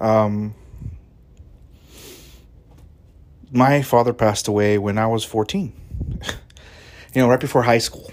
Um, 0.00 0.54
my 3.52 3.82
father 3.82 4.14
passed 4.14 4.48
away 4.48 4.78
when 4.78 4.96
I 4.96 5.08
was 5.08 5.24
14. 5.24 5.74
you 6.22 7.20
know, 7.20 7.28
right 7.28 7.38
before 7.38 7.64
high 7.64 7.76
school. 7.76 8.10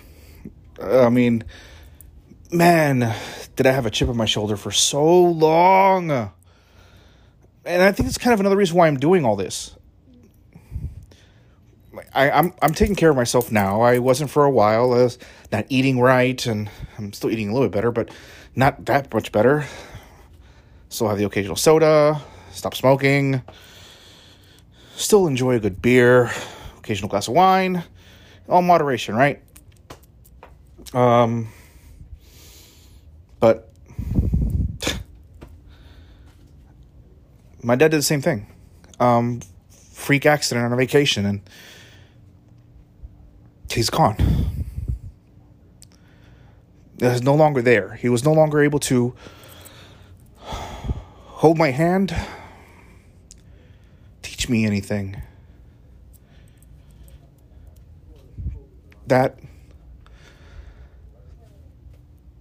I 0.82 1.08
mean, 1.08 1.46
man, 2.52 3.16
did 3.56 3.68
I 3.68 3.72
have 3.72 3.86
a 3.86 3.90
chip 3.90 4.10
on 4.10 4.18
my 4.18 4.26
shoulder 4.26 4.58
for 4.58 4.72
so 4.72 5.24
long. 5.24 6.12
And 6.12 7.82
I 7.82 7.94
think 7.94 8.10
it's 8.10 8.18
kind 8.18 8.34
of 8.34 8.42
another 8.42 8.58
reason 8.58 8.76
why 8.76 8.88
I'm 8.88 8.98
doing 8.98 9.24
all 9.24 9.38
this. 9.38 9.78
I, 12.14 12.30
am 12.30 12.46
I'm, 12.46 12.54
I'm 12.62 12.74
taking 12.74 12.96
care 12.96 13.10
of 13.10 13.16
myself 13.16 13.52
now. 13.52 13.82
I 13.82 14.00
wasn't 14.00 14.30
for 14.30 14.44
a 14.44 14.52
while. 14.52 14.94
I 14.94 15.04
was 15.04 15.18
not 15.52 15.66
eating 15.70 16.00
right, 16.00 16.46
and 16.46 16.70
I'm 16.98 17.14
still 17.14 17.32
eating 17.32 17.50
a 17.50 17.54
little 17.54 17.68
bit 17.68 17.74
better, 17.74 17.92
but 17.92 18.10
not 18.56 18.86
that 18.86 19.14
much 19.14 19.32
better. 19.32 19.66
Still 20.90 21.10
have 21.10 21.18
the 21.18 21.26
occasional 21.26 21.56
soda. 21.56 22.22
Stop 22.52 22.76
smoking 22.76 23.42
still 24.96 25.28
enjoy 25.28 25.56
a 25.56 25.60
good 25.60 25.82
beer, 25.82 26.32
occasional 26.78 27.10
glass 27.10 27.28
of 27.28 27.34
wine, 27.34 27.84
all 28.48 28.62
moderation, 28.62 29.16
right? 29.16 29.42
Um, 30.94 31.50
but 33.40 33.70
my 37.62 37.76
dad 37.76 37.92
did 37.92 37.98
the 37.98 38.04
same 38.04 38.22
thing. 38.22 38.48
Um, 39.00 39.42
freak 39.92 40.26
accident 40.26 40.66
on 40.66 40.74
a 40.74 40.76
vacation, 40.76 41.26
and 41.26 41.42
he's 43.74 43.90
gone. 43.90 44.16
He's 47.00 47.22
no 47.22 47.36
longer 47.36 47.62
there. 47.62 47.96
He 47.96 48.10
was 48.10 48.24
no 48.24 48.32
longer 48.32 48.62
able 48.62 48.80
to 48.80 49.14
hold 50.38 51.58
my 51.58 51.72
hand 51.72 52.16
teach 54.44 54.50
me 54.50 54.66
anything. 54.66 55.22
That 59.08 59.40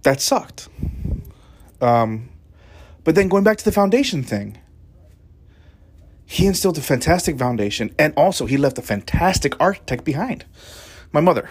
that 0.03 0.19
sucked. 0.19 0.67
Um, 1.81 2.29
but 3.03 3.15
then 3.15 3.29
going 3.29 3.43
back 3.43 3.57
to 3.57 3.65
the 3.65 3.71
foundation 3.71 4.23
thing, 4.23 4.57
he 6.25 6.45
instilled 6.45 6.77
a 6.77 6.81
fantastic 6.81 7.37
foundation, 7.37 7.93
and 7.99 8.13
also 8.15 8.45
he 8.45 8.57
left 8.57 8.77
a 8.77 8.81
fantastic 8.81 9.59
architect 9.61 10.03
behind, 10.03 10.45
my 11.13 11.21
mother, 11.21 11.49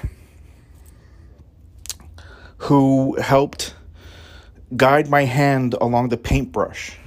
who 2.58 3.16
helped 3.20 3.74
guide 4.76 5.08
my 5.08 5.24
hand 5.24 5.74
along 5.80 6.08
the 6.08 6.16
paintbrush. 6.16 6.98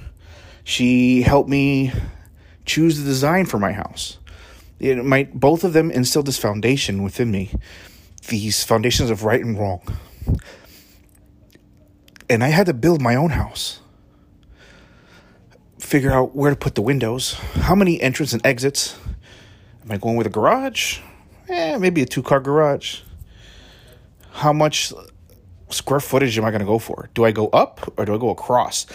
She 0.64 1.22
helped 1.22 1.48
me 1.48 1.92
choose 2.64 2.98
the 2.98 3.04
design 3.04 3.46
for 3.46 3.58
my 3.58 3.72
house. 3.72 4.18
It 4.80 5.04
might 5.04 5.38
both 5.38 5.64
of 5.64 5.72
them 5.72 5.90
instilled 5.90 6.26
this 6.26 6.38
foundation 6.38 7.02
within 7.02 7.30
me, 7.30 7.52
these 8.28 8.64
foundations 8.64 9.10
of 9.10 9.22
right 9.24 9.42
and 9.42 9.58
wrong. 9.58 9.82
And 12.28 12.42
I 12.42 12.48
had 12.48 12.66
to 12.66 12.74
build 12.74 13.00
my 13.00 13.14
own 13.14 13.30
house. 13.30 13.80
Figure 15.78 16.10
out 16.10 16.34
where 16.34 16.50
to 16.50 16.56
put 16.56 16.74
the 16.74 16.82
windows, 16.82 17.34
how 17.34 17.74
many 17.74 18.00
entrance 18.00 18.32
and 18.32 18.44
exits. 18.44 18.98
Am 19.84 19.92
I 19.92 19.98
going 19.98 20.16
with 20.16 20.26
a 20.26 20.30
garage? 20.30 20.98
Eh, 21.48 21.76
maybe 21.78 22.02
a 22.02 22.06
two 22.06 22.22
car 22.22 22.40
garage. 22.40 23.00
How 24.32 24.52
much 24.52 24.92
square 25.70 26.00
footage 26.00 26.36
am 26.38 26.44
I 26.44 26.50
going 26.50 26.60
to 26.60 26.66
go 26.66 26.78
for? 26.78 27.08
Do 27.14 27.24
I 27.24 27.32
go 27.32 27.48
up 27.48 27.92
or 27.96 28.04
do 28.04 28.14
I 28.14 28.18
go 28.18 28.30
across? 28.30 28.86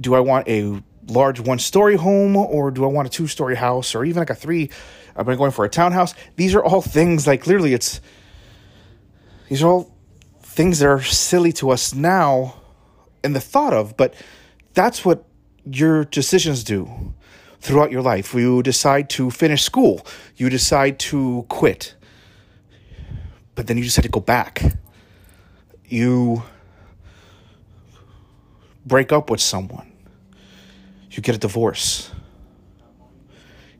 Do 0.00 0.14
I 0.14 0.20
want 0.20 0.48
a 0.48 0.82
large 1.08 1.40
one 1.40 1.58
story 1.58 1.96
home 1.96 2.36
or 2.36 2.70
do 2.70 2.84
I 2.84 2.88
want 2.88 3.08
a 3.08 3.10
two 3.10 3.26
story 3.26 3.56
house 3.56 3.94
or 3.94 4.04
even 4.04 4.20
like 4.20 4.30
a 4.30 4.34
three? 4.34 4.70
Am 5.16 5.28
I 5.28 5.34
going 5.34 5.50
for 5.50 5.64
a 5.64 5.68
townhouse? 5.68 6.14
These 6.36 6.54
are 6.54 6.62
all 6.62 6.82
things 6.82 7.26
like 7.26 7.42
clearly 7.42 7.72
it's 7.72 8.00
these 9.48 9.62
are 9.62 9.68
all 9.68 9.96
things 10.42 10.80
that 10.80 10.86
are 10.86 11.02
silly 11.02 11.52
to 11.52 11.70
us 11.70 11.94
now 11.94 12.54
in 13.24 13.32
the 13.32 13.40
thought 13.40 13.72
of, 13.72 13.96
but 13.96 14.14
that's 14.74 15.04
what 15.04 15.24
your 15.64 16.04
decisions 16.04 16.62
do. 16.62 17.14
Throughout 17.60 17.90
your 17.90 18.02
life. 18.02 18.34
You 18.34 18.62
decide 18.62 19.10
to 19.10 19.30
finish 19.30 19.62
school, 19.62 20.06
you 20.36 20.48
decide 20.48 20.98
to 21.00 21.44
quit, 21.48 21.94
but 23.54 23.66
then 23.66 23.76
you 23.76 23.84
decide 23.84 24.02
to 24.02 24.08
go 24.08 24.20
back. 24.20 24.62
You 25.86 26.42
break 28.84 29.12
up 29.12 29.30
with 29.30 29.40
someone, 29.40 29.92
you 31.10 31.22
get 31.22 31.34
a 31.34 31.38
divorce, 31.38 32.10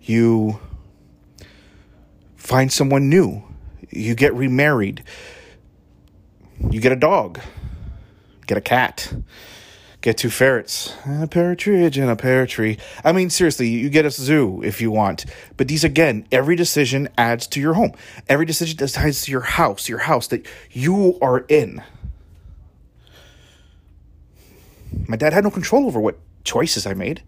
you 0.02 0.58
find 2.36 2.72
someone 2.72 3.08
new, 3.08 3.42
you 3.90 4.14
get 4.14 4.34
remarried, 4.34 5.04
you 6.70 6.80
get 6.80 6.92
a 6.92 6.96
dog, 6.96 7.40
get 8.46 8.58
a 8.58 8.62
cat 8.62 9.12
get 10.00 10.16
two 10.16 10.30
ferrets, 10.30 10.94
a 11.06 11.26
partridge 11.26 11.98
and 11.98 12.08
a 12.08 12.16
pear 12.16 12.46
tree. 12.46 12.78
I 13.04 13.12
mean, 13.12 13.30
seriously, 13.30 13.68
you 13.68 13.90
get 13.90 14.04
a 14.04 14.10
zoo 14.10 14.62
if 14.62 14.80
you 14.80 14.90
want. 14.90 15.26
But 15.56 15.68
these, 15.68 15.84
again, 15.84 16.26
every 16.30 16.56
decision 16.56 17.08
adds 17.18 17.46
to 17.48 17.60
your 17.60 17.74
home. 17.74 17.92
Every 18.28 18.46
decision 18.46 18.78
adds 18.80 19.22
to 19.22 19.30
your 19.30 19.40
house, 19.40 19.88
your 19.88 19.98
house 19.98 20.28
that 20.28 20.46
you 20.70 21.18
are 21.20 21.40
in. 21.48 21.82
My 25.06 25.16
dad 25.16 25.32
had 25.32 25.44
no 25.44 25.50
control 25.50 25.86
over 25.86 26.00
what 26.00 26.18
choices 26.44 26.86
I 26.86 26.94
made. 26.94 27.22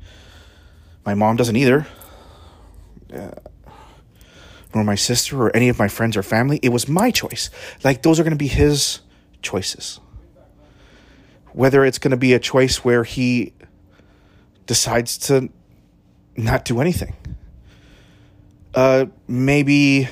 My 1.05 1.15
mom 1.15 1.37
doesn't 1.37 1.57
either. 1.57 1.87
Uh, 3.13 3.31
nor 4.73 4.85
my 4.85 4.95
sister 4.95 5.43
or 5.43 5.55
any 5.57 5.69
of 5.69 5.79
my 5.81 5.89
friends 5.89 6.17
or 6.17 6.23
family. 6.23 6.61
It 6.63 6.69
was 6.69 6.89
my 6.89 7.11
choice. 7.11 7.51
Like, 7.83 8.03
those 8.03 8.21
are 8.21 8.23
going 8.23 8.31
to 8.31 8.37
be 8.37 8.47
his 8.47 9.01
choices 9.43 9.99
whether 11.53 11.85
it's 11.85 11.99
going 11.99 12.11
to 12.11 12.17
be 12.17 12.33
a 12.33 12.39
choice 12.39 12.85
where 12.85 13.05
he 13.05 13.53
decides 14.67 15.19
to 15.19 15.51
not 16.37 16.65
do 16.65 16.81
anything. 16.81 17.17
Uh, 18.75 19.07
maybe 19.27 20.09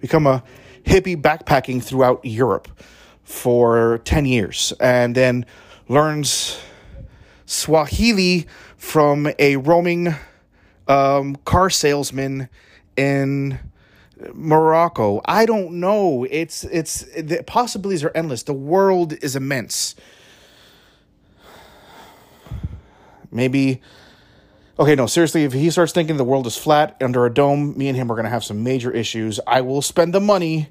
become 0.00 0.26
a 0.26 0.42
hippie 0.84 1.20
backpacking 1.20 1.82
throughout 1.82 2.24
Europe 2.24 2.68
for 3.22 4.00
10 4.04 4.24
years 4.24 4.72
and 4.80 5.14
then 5.14 5.44
learns 5.88 6.58
Swahili 7.44 8.46
from 8.76 9.30
a 9.38 9.56
roaming 9.56 10.14
um, 10.86 11.36
car 11.44 11.68
salesman 11.68 12.48
in 12.96 13.58
Morocco. 14.32 15.20
I 15.26 15.46
don't 15.46 15.74
know. 15.74 16.26
It's 16.30 16.64
it's 16.64 17.02
the 17.16 17.42
possibilities 17.46 18.02
are 18.02 18.12
endless. 18.14 18.42
The 18.42 18.52
world 18.54 19.12
is 19.22 19.36
immense. 19.36 19.94
Maybe. 23.30 23.82
Okay, 24.78 24.94
no, 24.94 25.06
seriously, 25.06 25.44
if 25.44 25.52
he 25.52 25.70
starts 25.70 25.92
thinking 25.92 26.16
the 26.16 26.24
world 26.24 26.46
is 26.46 26.56
flat 26.56 26.96
under 27.00 27.26
a 27.26 27.32
dome, 27.32 27.76
me 27.76 27.88
and 27.88 27.96
him 27.96 28.10
are 28.12 28.14
going 28.14 28.24
to 28.24 28.30
have 28.30 28.44
some 28.44 28.62
major 28.62 28.90
issues. 28.90 29.40
I 29.46 29.60
will 29.60 29.82
spend 29.82 30.14
the 30.14 30.20
money 30.20 30.68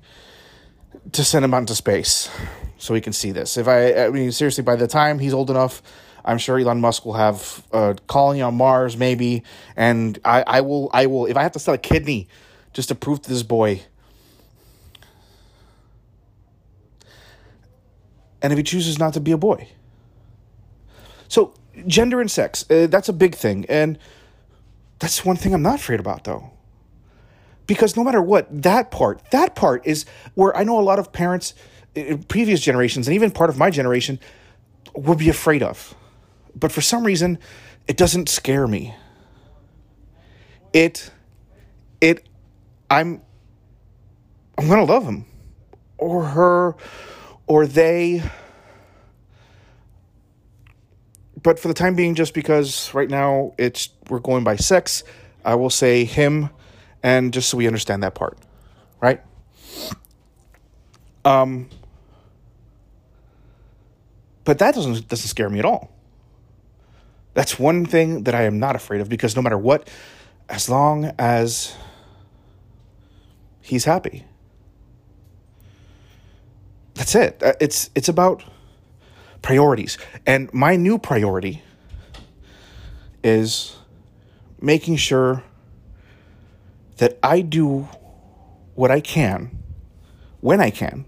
to 1.12 1.24
send 1.24 1.44
him 1.44 1.54
out 1.54 1.60
into 1.60 1.76
space 1.76 2.30
so 2.78 2.94
he 2.94 3.02
can 3.02 3.14
see 3.14 3.32
this. 3.32 3.58
If 3.58 3.68
I, 3.68 4.06
I 4.06 4.10
mean, 4.10 4.32
seriously, 4.32 4.64
by 4.64 4.76
the 4.76 4.88
time 4.88 5.20
he's 5.20 5.34
old 5.34 5.50
enough, 5.50 5.82
I'm 6.24 6.38
sure 6.38 6.58
Elon 6.60 6.82
Musk 6.82 7.06
will 7.06 7.14
have 7.14 7.66
a 7.72 7.96
colony 8.08 8.42
on 8.42 8.56
Mars, 8.56 8.98
maybe, 8.98 9.44
and 9.76 10.20
I, 10.26 10.44
I 10.46 10.62
will, 10.62 10.90
I 10.94 11.06
will, 11.06 11.26
if 11.26 11.38
I 11.38 11.44
have 11.44 11.54
to 11.54 11.60
sell 11.60 11.74
a 11.74 11.78
kidney 11.78 12.28
just 12.74 12.90
to 12.90 12.96
prove 12.96 13.22
to 13.22 13.30
this 13.30 13.44
boy. 13.44 13.82
And 18.42 18.54
if 18.54 18.58
he 18.58 18.64
chooses 18.64 19.00
not 19.00 19.14
to 19.14 19.20
be 19.20 19.32
a 19.32 19.38
boy. 19.38 19.70
So 21.28 21.54
gender 21.86 22.22
and 22.22 22.30
sex, 22.30 22.66
uh, 22.70 22.88
that's 22.88 23.10
a 23.10 23.14
big 23.14 23.36
thing. 23.36 23.66
And 23.70 23.98
that's 25.00 25.24
one 25.24 25.36
thing 25.36 25.54
I'm 25.54 25.62
not 25.62 25.76
afraid 25.76 26.00
about, 26.00 26.24
though. 26.24 26.52
Because 27.68 27.98
no 27.98 28.04
matter 28.04 28.22
what, 28.22 28.48
that 28.64 28.92
part, 28.92 29.22
that 29.32 29.56
part 29.56 29.86
is 29.86 30.06
where 30.36 30.56
I 30.56 30.63
know 30.63 30.80
a 30.80 30.82
lot 30.82 31.00
of 31.00 31.12
parents 31.12 31.54
in 31.96 32.24
previous 32.24 32.62
generations 32.62 33.08
and 33.08 33.16
even 33.16 33.32
part 33.32 33.50
of 33.50 33.58
my 33.58 33.70
generation 33.70 34.20
would 34.96 35.18
be 35.18 35.30
afraid 35.30 35.62
of. 35.62 35.94
But 36.56 36.72
for 36.72 36.82
some 36.82 37.04
reason, 37.04 37.38
it 37.88 37.98
doesn't 37.98 38.30
scare 38.30 38.68
me. 38.68 38.96
It, 40.74 41.12
it, 42.00 42.28
I'm, 42.90 43.22
I'm 44.58 44.68
gonna 44.68 44.86
love 44.86 45.04
him 45.04 45.26
or 45.98 46.24
her 46.24 46.76
or 47.48 47.68
they 47.68 48.24
but 51.48 51.58
for 51.58 51.70
the 51.70 51.74
time 51.74 51.96
being, 51.96 52.14
just 52.14 52.34
because 52.34 52.94
right 52.94 53.10
now 53.10 53.54
it's 53.58 53.88
we're 54.10 54.20
going 54.20 54.44
by 54.44 54.58
sex, 54.58 55.06
I 55.46 55.56
will 55.56 55.70
say 55.70 56.04
him, 56.04 56.50
and 57.02 57.32
just 57.32 57.50
so 57.50 57.56
we 57.56 57.68
understand 57.68 58.04
that 58.04 58.16
part, 58.16 58.38
right? 59.00 59.22
Um, 61.24 61.70
but 64.44 64.60
that 64.60 64.76
doesn't 64.76 65.08
doesn't 65.08 65.30
scare 65.30 65.50
me 65.50 65.60
at 65.60 65.64
all. 65.64 65.90
That's 67.34 67.58
one 67.58 67.86
thing 67.86 68.24
that 68.24 68.36
I 68.36 68.44
am 68.44 68.60
not 68.60 68.76
afraid 68.76 69.00
of 69.00 69.08
because 69.08 69.34
no 69.38 69.42
matter 69.42 69.58
what, 69.58 69.90
as 70.50 70.68
long 70.68 71.14
as 71.18 71.78
he's 73.62 73.86
happy, 73.86 74.26
that's 76.94 77.16
it. 77.16 77.42
Uh, 77.42 77.54
it's 77.62 77.90
it's 77.96 78.10
about 78.10 78.44
priorities. 79.41 79.97
And 80.26 80.54
my 80.54 80.76
new 80.76 80.97
priority 80.97 81.62
is 83.23 83.76
making 84.62 84.97
sure 84.97 85.43
that 86.97 87.17
I 87.21 87.41
do 87.41 87.88
what 88.76 88.91
I 88.91 89.00
can 89.00 89.52
when 90.41 90.62
I 90.62 90.69
can 90.69 91.06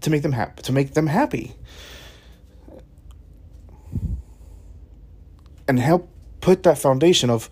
to 0.00 0.10
make 0.10 0.22
them 0.22 0.32
happy 0.32 0.62
to 0.62 0.72
make 0.72 0.94
them 0.94 1.06
happy. 1.06 1.54
And 5.66 5.78
help 5.78 6.08
put 6.40 6.62
that 6.62 6.78
foundation 6.78 7.28
of 7.28 7.50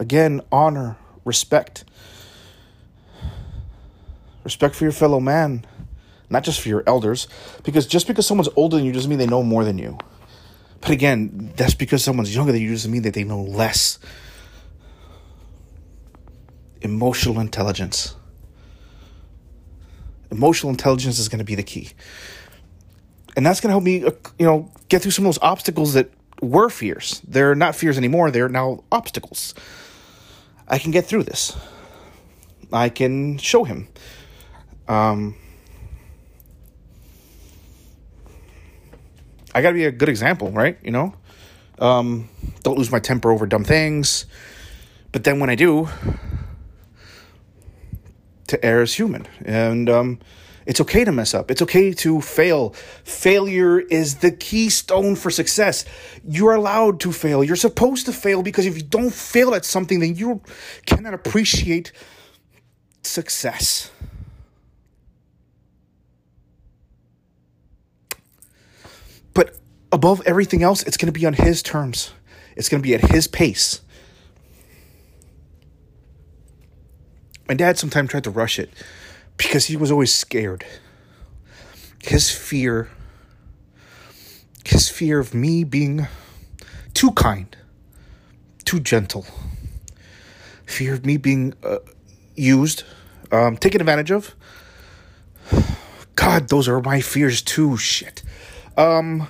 again 0.00 0.40
honor 0.50 0.96
respect. 1.24 1.84
Respect 4.42 4.74
for 4.74 4.84
your 4.84 4.92
fellow 4.92 5.20
man 5.20 5.64
not 6.30 6.44
just 6.44 6.60
for 6.60 6.68
your 6.68 6.84
elders, 6.86 7.28
because 7.64 7.86
just 7.86 8.06
because 8.06 8.26
someone's 8.26 8.48
older 8.56 8.76
than 8.76 8.86
you 8.86 8.92
doesn't 8.92 9.10
mean 9.10 9.18
they 9.18 9.26
know 9.26 9.42
more 9.42 9.64
than 9.64 9.76
you. 9.76 9.98
But 10.80 10.90
again, 10.90 11.52
that's 11.56 11.74
because 11.74 12.02
someone's 12.02 12.34
younger 12.34 12.52
than 12.52 12.62
you 12.62 12.70
doesn't 12.70 12.90
mean 12.90 13.02
that 13.02 13.14
they 13.14 13.24
know 13.24 13.42
less. 13.42 13.98
Emotional 16.80 17.40
intelligence. 17.40 18.14
Emotional 20.30 20.70
intelligence 20.70 21.18
is 21.18 21.28
going 21.28 21.40
to 21.40 21.44
be 21.44 21.54
the 21.54 21.62
key. 21.62 21.90
And 23.36 23.44
that's 23.44 23.60
going 23.60 23.68
to 23.68 23.72
help 23.72 23.84
me, 23.84 24.04
uh, 24.04 24.12
you 24.38 24.46
know, 24.46 24.72
get 24.88 25.02
through 25.02 25.10
some 25.10 25.26
of 25.26 25.28
those 25.34 25.42
obstacles 25.42 25.94
that 25.94 26.10
were 26.40 26.70
fears. 26.70 27.20
They're 27.26 27.54
not 27.54 27.76
fears 27.76 27.98
anymore, 27.98 28.30
they're 28.30 28.48
now 28.48 28.84
obstacles. 28.90 29.54
I 30.66 30.78
can 30.78 30.92
get 30.92 31.04
through 31.04 31.24
this. 31.24 31.56
I 32.72 32.88
can 32.88 33.38
show 33.38 33.64
him. 33.64 33.88
Um, 34.88 35.36
I 39.60 39.62
got 39.62 39.72
to 39.72 39.74
be 39.74 39.84
a 39.84 39.92
good 39.92 40.08
example, 40.08 40.50
right? 40.52 40.78
You 40.82 40.90
know, 40.90 41.14
um, 41.78 42.30
don't 42.62 42.78
lose 42.78 42.90
my 42.90 42.98
temper 42.98 43.30
over 43.30 43.44
dumb 43.44 43.62
things. 43.62 44.24
But 45.12 45.24
then 45.24 45.38
when 45.38 45.50
I 45.50 45.54
do, 45.54 45.86
to 48.46 48.64
err 48.64 48.80
is 48.80 48.94
human, 48.94 49.28
and 49.44 49.90
um, 49.90 50.18
it's 50.64 50.80
okay 50.80 51.04
to 51.04 51.12
mess 51.12 51.34
up. 51.34 51.50
It's 51.50 51.60
okay 51.60 51.92
to 51.92 52.22
fail. 52.22 52.70
Failure 53.04 53.78
is 53.78 54.14
the 54.16 54.30
keystone 54.30 55.14
for 55.14 55.30
success. 55.30 55.84
You're 56.26 56.54
allowed 56.54 56.98
to 57.00 57.12
fail. 57.12 57.44
You're 57.44 57.54
supposed 57.56 58.06
to 58.06 58.14
fail 58.14 58.42
because 58.42 58.64
if 58.64 58.78
you 58.78 58.82
don't 58.82 59.12
fail 59.12 59.54
at 59.54 59.66
something, 59.66 60.00
then 60.00 60.16
you 60.16 60.40
cannot 60.86 61.12
appreciate 61.12 61.92
success. 63.02 63.90
But 69.34 69.56
above 69.92 70.22
everything 70.26 70.62
else, 70.62 70.82
it's 70.82 70.96
going 70.96 71.12
to 71.12 71.18
be 71.18 71.26
on 71.26 71.34
his 71.34 71.62
terms. 71.62 72.12
It's 72.56 72.68
going 72.68 72.82
to 72.82 72.86
be 72.86 72.94
at 72.94 73.10
his 73.10 73.26
pace. 73.26 73.80
My 77.48 77.54
dad 77.54 77.78
sometimes 77.78 78.10
tried 78.10 78.24
to 78.24 78.30
rush 78.30 78.58
it 78.58 78.70
because 79.36 79.66
he 79.66 79.76
was 79.76 79.90
always 79.90 80.14
scared. 80.14 80.64
His 82.02 82.30
fear, 82.30 82.90
his 84.64 84.88
fear 84.88 85.18
of 85.18 85.34
me 85.34 85.64
being 85.64 86.06
too 86.94 87.10
kind, 87.12 87.56
too 88.64 88.80
gentle, 88.80 89.26
fear 90.64 90.94
of 90.94 91.04
me 91.04 91.16
being 91.16 91.54
uh, 91.64 91.78
used, 92.36 92.84
um, 93.32 93.56
taken 93.56 93.80
advantage 93.80 94.12
of. 94.12 94.34
God, 96.14 96.48
those 96.48 96.68
are 96.68 96.80
my 96.80 97.00
fears 97.00 97.42
too. 97.42 97.76
Shit. 97.76 98.22
Um, 98.76 99.26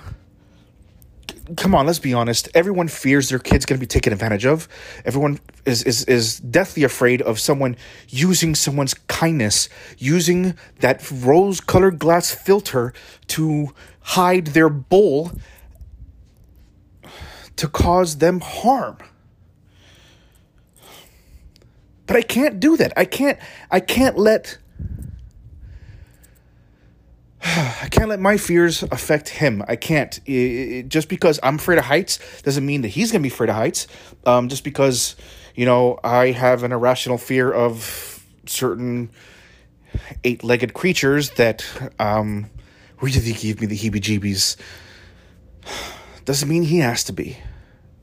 come 1.57 1.75
on, 1.75 1.85
let's 1.85 1.99
be 1.99 2.13
honest. 2.13 2.49
Everyone 2.53 2.87
fears 2.87 3.29
their 3.29 3.39
kid's 3.39 3.65
going 3.65 3.77
to 3.77 3.79
be 3.79 3.87
taken 3.87 4.13
advantage 4.13 4.45
of. 4.45 4.67
Everyone 5.05 5.39
is, 5.65 5.83
is, 5.83 6.03
is 6.05 6.39
deathly 6.39 6.83
afraid 6.83 7.21
of 7.21 7.39
someone 7.39 7.75
using 8.09 8.55
someone's 8.55 8.93
kindness, 8.93 9.69
using 9.97 10.55
that 10.79 11.09
rose 11.11 11.59
colored 11.59 11.99
glass 11.99 12.31
filter 12.31 12.93
to 13.27 13.73
hide 14.01 14.47
their 14.47 14.69
bowl 14.69 15.31
to 17.57 17.67
cause 17.67 18.17
them 18.17 18.39
harm. 18.39 18.97
But 22.07 22.15
I 22.17 22.21
can't 22.23 22.59
do 22.59 22.75
that. 22.77 22.91
I 22.97 23.05
can't 23.05 23.39
I 23.69 23.79
can't 23.79 24.17
let 24.17 24.57
I 27.43 27.87
can't 27.89 28.09
let 28.09 28.19
my 28.19 28.37
fears 28.37 28.83
affect 28.83 29.29
him. 29.29 29.63
I 29.67 29.75
can't. 29.75 30.19
It, 30.25 30.31
it, 30.31 30.89
just 30.89 31.09
because 31.09 31.39
I'm 31.41 31.55
afraid 31.55 31.79
of 31.79 31.85
heights 31.85 32.19
doesn't 32.43 32.65
mean 32.65 32.81
that 32.83 32.89
he's 32.89 33.11
going 33.11 33.21
to 33.21 33.27
be 33.27 33.33
afraid 33.33 33.49
of 33.49 33.55
heights. 33.55 33.87
Um, 34.25 34.47
just 34.47 34.63
because, 34.63 35.15
you 35.55 35.65
know, 35.65 35.99
I 36.03 36.31
have 36.31 36.63
an 36.63 36.71
irrational 36.71 37.17
fear 37.17 37.51
of 37.51 38.23
certain 38.45 39.09
eight 40.23 40.43
legged 40.43 40.73
creatures 40.75 41.31
that 41.31 41.65
um, 41.99 42.49
really 43.01 43.33
give 43.33 43.59
me 43.59 43.67
the 43.67 43.77
heebie 43.77 43.99
jeebies 44.01 44.55
doesn't 46.25 46.47
mean 46.47 46.63
he 46.63 46.77
has 46.77 47.03
to 47.05 47.13
be. 47.13 47.37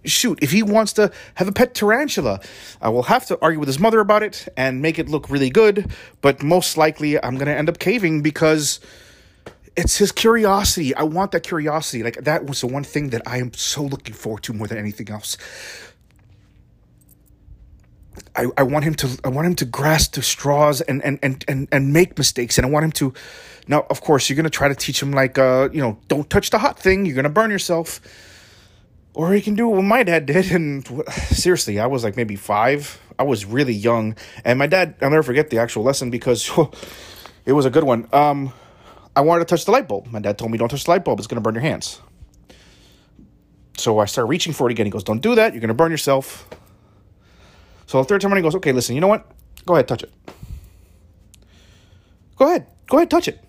Shoot, 0.05 0.39
if 0.43 0.51
he 0.51 0.63
wants 0.63 0.93
to 0.95 1.13
have 1.35 1.49
a 1.49 1.53
pet 1.53 1.75
tarantula, 1.75 2.41
I 2.81 2.89
will 2.89 3.05
have 3.05 3.27
to 3.27 3.39
argue 3.43 3.61
with 3.61 3.69
his 3.69 3.79
mother 3.79 4.01
about 4.01 4.23
it 4.23 4.49
and 4.57 4.81
make 4.81 4.99
it 4.99 5.09
look 5.09 5.29
really 5.29 5.51
good, 5.51 5.93
but 6.23 6.43
most 6.43 6.77
likely 6.77 7.23
I'm 7.23 7.35
going 7.35 7.47
to 7.47 7.55
end 7.55 7.69
up 7.69 7.79
caving 7.79 8.23
because 8.23 8.81
it's 9.79 9.97
his 9.97 10.11
curiosity. 10.11 10.93
I 10.97 11.05
want 11.05 11.31
that 11.33 11.45
curiosity. 11.45 12.03
Like 12.03 12.17
that 12.25 12.47
was 12.47 12.61
the 12.61 12.67
one 12.67 12.83
thing 12.83 13.11
that 13.11 13.23
I 13.27 13.39
am 13.39 13.55
so 13.55 13.85
looking 13.85 14.13
forward 14.13 14.43
to 14.43 14.53
more 14.53 14.67
than 14.67 14.77
anything 14.77 15.09
else. 15.09 15.39
I, 18.35 18.47
I 18.57 18.65
want 18.65 18.85
him 18.85 18.95
to 18.95 19.21
I 19.23 19.29
want 19.29 19.47
him 19.47 19.55
to 19.55 19.65
grasp 19.65 20.15
the 20.15 20.23
straws 20.23 20.81
and 20.81 21.03
and, 21.05 21.21
and, 21.23 21.45
and 21.47 21.69
and 21.71 21.93
make 21.93 22.19
mistakes. 22.19 22.59
And 22.59 22.67
I 22.67 22.71
want 22.71 22.87
him 22.87 22.93
to 22.93 23.15
now 23.69 23.87
of 23.89 24.01
course 24.01 24.29
you're 24.29 24.37
gonna 24.37 24.51
try 24.51 24.67
to 24.67 24.75
teach 24.75 25.01
him 25.01 25.13
like 25.13 25.39
uh 25.39 25.69
you 25.73 25.81
know 25.81 25.97
don't 26.09 26.29
touch 26.29 26.51
the 26.51 26.59
hot 26.59 26.77
thing. 26.77 27.07
You're 27.07 27.17
gonna 27.17 27.31
burn 27.31 27.53
yourself. 27.53 28.01
Or 29.15 29.33
he 29.33 29.41
can 29.41 29.55
do 29.55 29.69
what 29.69 29.83
my 29.83 30.03
dad 30.03 30.27
did. 30.27 30.51
And 30.51 30.85
seriously 31.13 31.79
I 31.79 31.87
was 31.87 32.03
like 32.03 32.17
maybe 32.17 32.35
five. 32.35 33.01
I 33.17 33.23
was 33.23 33.45
really 33.45 33.75
young. 33.75 34.17
And 34.45 34.59
my 34.59 34.67
dad 34.67 34.97
I'll 35.01 35.11
never 35.11 35.23
forget 35.23 35.51
the 35.51 35.59
actual 35.59 35.85
lesson 35.85 36.11
because 36.11 36.51
it 37.47 37.53
was 37.53 37.65
a 37.65 37.71
good 37.71 37.85
one. 37.85 38.09
Um 38.13 38.53
I 39.19 39.21
wanted 39.21 39.41
to 39.41 39.47
touch 39.47 39.65
the 39.65 39.73
light 39.73 39.89
bulb. 39.89 40.07
My 40.13 40.21
dad 40.21 40.39
told 40.39 40.53
me, 40.53 40.59
don't 40.59 40.69
touch 40.69 40.85
the 40.85 40.91
light 40.93 41.05
bulb, 41.05 41.19
it's 41.19 41.27
going 41.27 41.39
to 41.39 41.41
burn 41.41 41.55
your 41.55 41.63
hands. 41.63 42.01
So 43.77 43.99
I 43.99 44.05
start 44.05 44.29
reaching 44.29 44.53
for 44.53 44.69
it 44.69 44.71
again. 44.71 44.87
He 44.87 44.93
goes, 44.93 45.03
don't 45.03 45.21
do 45.21 45.35
that, 45.35 45.53
you're 45.53 45.61
going 45.61 45.69
to 45.69 45.75
burn 45.75 45.91
yourself. 45.91 46.49
So 47.87 47.99
the 47.99 48.05
third 48.05 48.21
time 48.21 48.37
he 48.37 48.43
goes, 48.43 48.55
okay, 48.55 48.71
listen, 48.71 48.95
you 48.95 49.01
know 49.01 49.09
what? 49.09 49.29
Go 49.67 49.75
ahead, 49.75 49.89
touch 49.89 50.05
it. 50.05 50.13
Go 52.37 52.47
ahead, 52.47 52.69
go 52.87 52.99
ahead, 52.99 53.11
touch 53.11 53.27
it. 53.27 53.45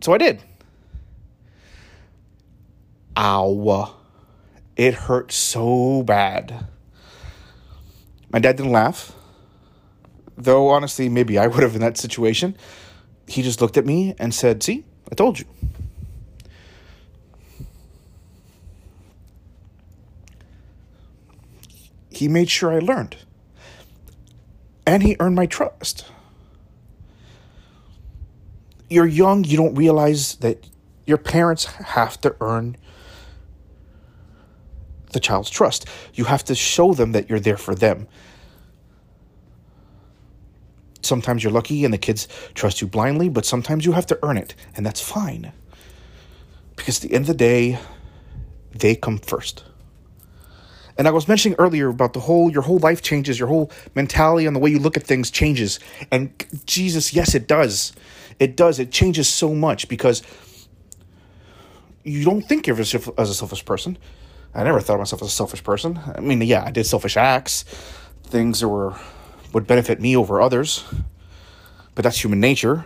So 0.00 0.12
I 0.12 0.18
did. 0.18 0.42
Ow. 3.16 3.94
It 4.74 4.94
hurt 4.94 5.30
so 5.30 6.02
bad. 6.02 6.66
My 8.32 8.40
dad 8.40 8.56
didn't 8.56 8.72
laugh. 8.72 9.12
Though, 10.36 10.66
honestly, 10.70 11.08
maybe 11.08 11.38
I 11.38 11.46
would 11.46 11.62
have 11.62 11.76
in 11.76 11.80
that 11.82 11.96
situation 11.96 12.56
he 13.26 13.42
just 13.42 13.60
looked 13.60 13.76
at 13.76 13.84
me 13.84 14.14
and 14.18 14.34
said, 14.34 14.62
See, 14.62 14.84
I 15.10 15.14
told 15.14 15.38
you. 15.38 15.46
He 22.10 22.28
made 22.28 22.48
sure 22.48 22.72
I 22.72 22.78
learned. 22.78 23.16
And 24.86 25.02
he 25.02 25.16
earned 25.20 25.34
my 25.34 25.46
trust. 25.46 26.06
You're 28.88 29.06
young, 29.06 29.44
you 29.44 29.56
don't 29.56 29.74
realize 29.74 30.36
that 30.36 30.64
your 31.04 31.18
parents 31.18 31.64
have 31.66 32.20
to 32.20 32.34
earn 32.40 32.76
the 35.12 35.20
child's 35.20 35.50
trust. 35.50 35.86
You 36.14 36.24
have 36.24 36.44
to 36.44 36.54
show 36.54 36.94
them 36.94 37.12
that 37.12 37.28
you're 37.28 37.40
there 37.40 37.56
for 37.56 37.74
them 37.74 38.06
sometimes 41.06 41.42
you're 41.42 41.52
lucky 41.52 41.84
and 41.84 41.94
the 41.94 41.98
kids 41.98 42.28
trust 42.54 42.80
you 42.80 42.86
blindly, 42.86 43.28
but 43.28 43.46
sometimes 43.46 43.86
you 43.86 43.92
have 43.92 44.06
to 44.06 44.18
earn 44.22 44.36
it, 44.36 44.54
and 44.74 44.84
that's 44.84 45.00
fine. 45.00 45.52
Because 46.74 47.02
at 47.02 47.08
the 47.08 47.14
end 47.14 47.22
of 47.22 47.28
the 47.28 47.34
day, 47.34 47.78
they 48.72 48.94
come 48.94 49.18
first. 49.18 49.64
And 50.98 51.06
I 51.06 51.10
was 51.10 51.28
mentioning 51.28 51.56
earlier 51.58 51.88
about 51.88 52.14
the 52.14 52.20
whole 52.20 52.50
your 52.50 52.62
whole 52.62 52.78
life 52.78 53.02
changes, 53.02 53.38
your 53.38 53.48
whole 53.48 53.70
mentality 53.94 54.46
and 54.46 54.56
the 54.56 54.60
way 54.60 54.70
you 54.70 54.78
look 54.78 54.96
at 54.96 55.02
things 55.02 55.30
changes. 55.30 55.78
And 56.10 56.32
Jesus, 56.64 57.12
yes, 57.12 57.34
it 57.34 57.46
does. 57.46 57.92
It 58.38 58.56
does. 58.56 58.78
It 58.78 58.92
changes 58.92 59.28
so 59.28 59.54
much 59.54 59.88
because 59.88 60.22
you 62.02 62.24
don't 62.24 62.42
think 62.42 62.68
of 62.68 62.78
yourself 62.78 63.10
as 63.18 63.28
a 63.28 63.34
selfish 63.34 63.64
person. 63.64 63.98
I 64.54 64.64
never 64.64 64.80
thought 64.80 64.94
of 64.94 65.00
myself 65.00 65.20
as 65.22 65.28
a 65.28 65.32
selfish 65.32 65.62
person. 65.62 66.00
I 66.14 66.20
mean, 66.20 66.40
yeah, 66.40 66.64
I 66.64 66.70
did 66.70 66.86
selfish 66.86 67.18
acts, 67.18 67.64
things 68.24 68.60
that 68.60 68.68
were 68.68 68.94
would 69.56 69.66
benefit 69.66 69.98
me 69.98 70.14
over 70.14 70.38
others, 70.38 70.84
but 71.94 72.02
that's 72.02 72.22
human 72.22 72.38
nature. 72.38 72.84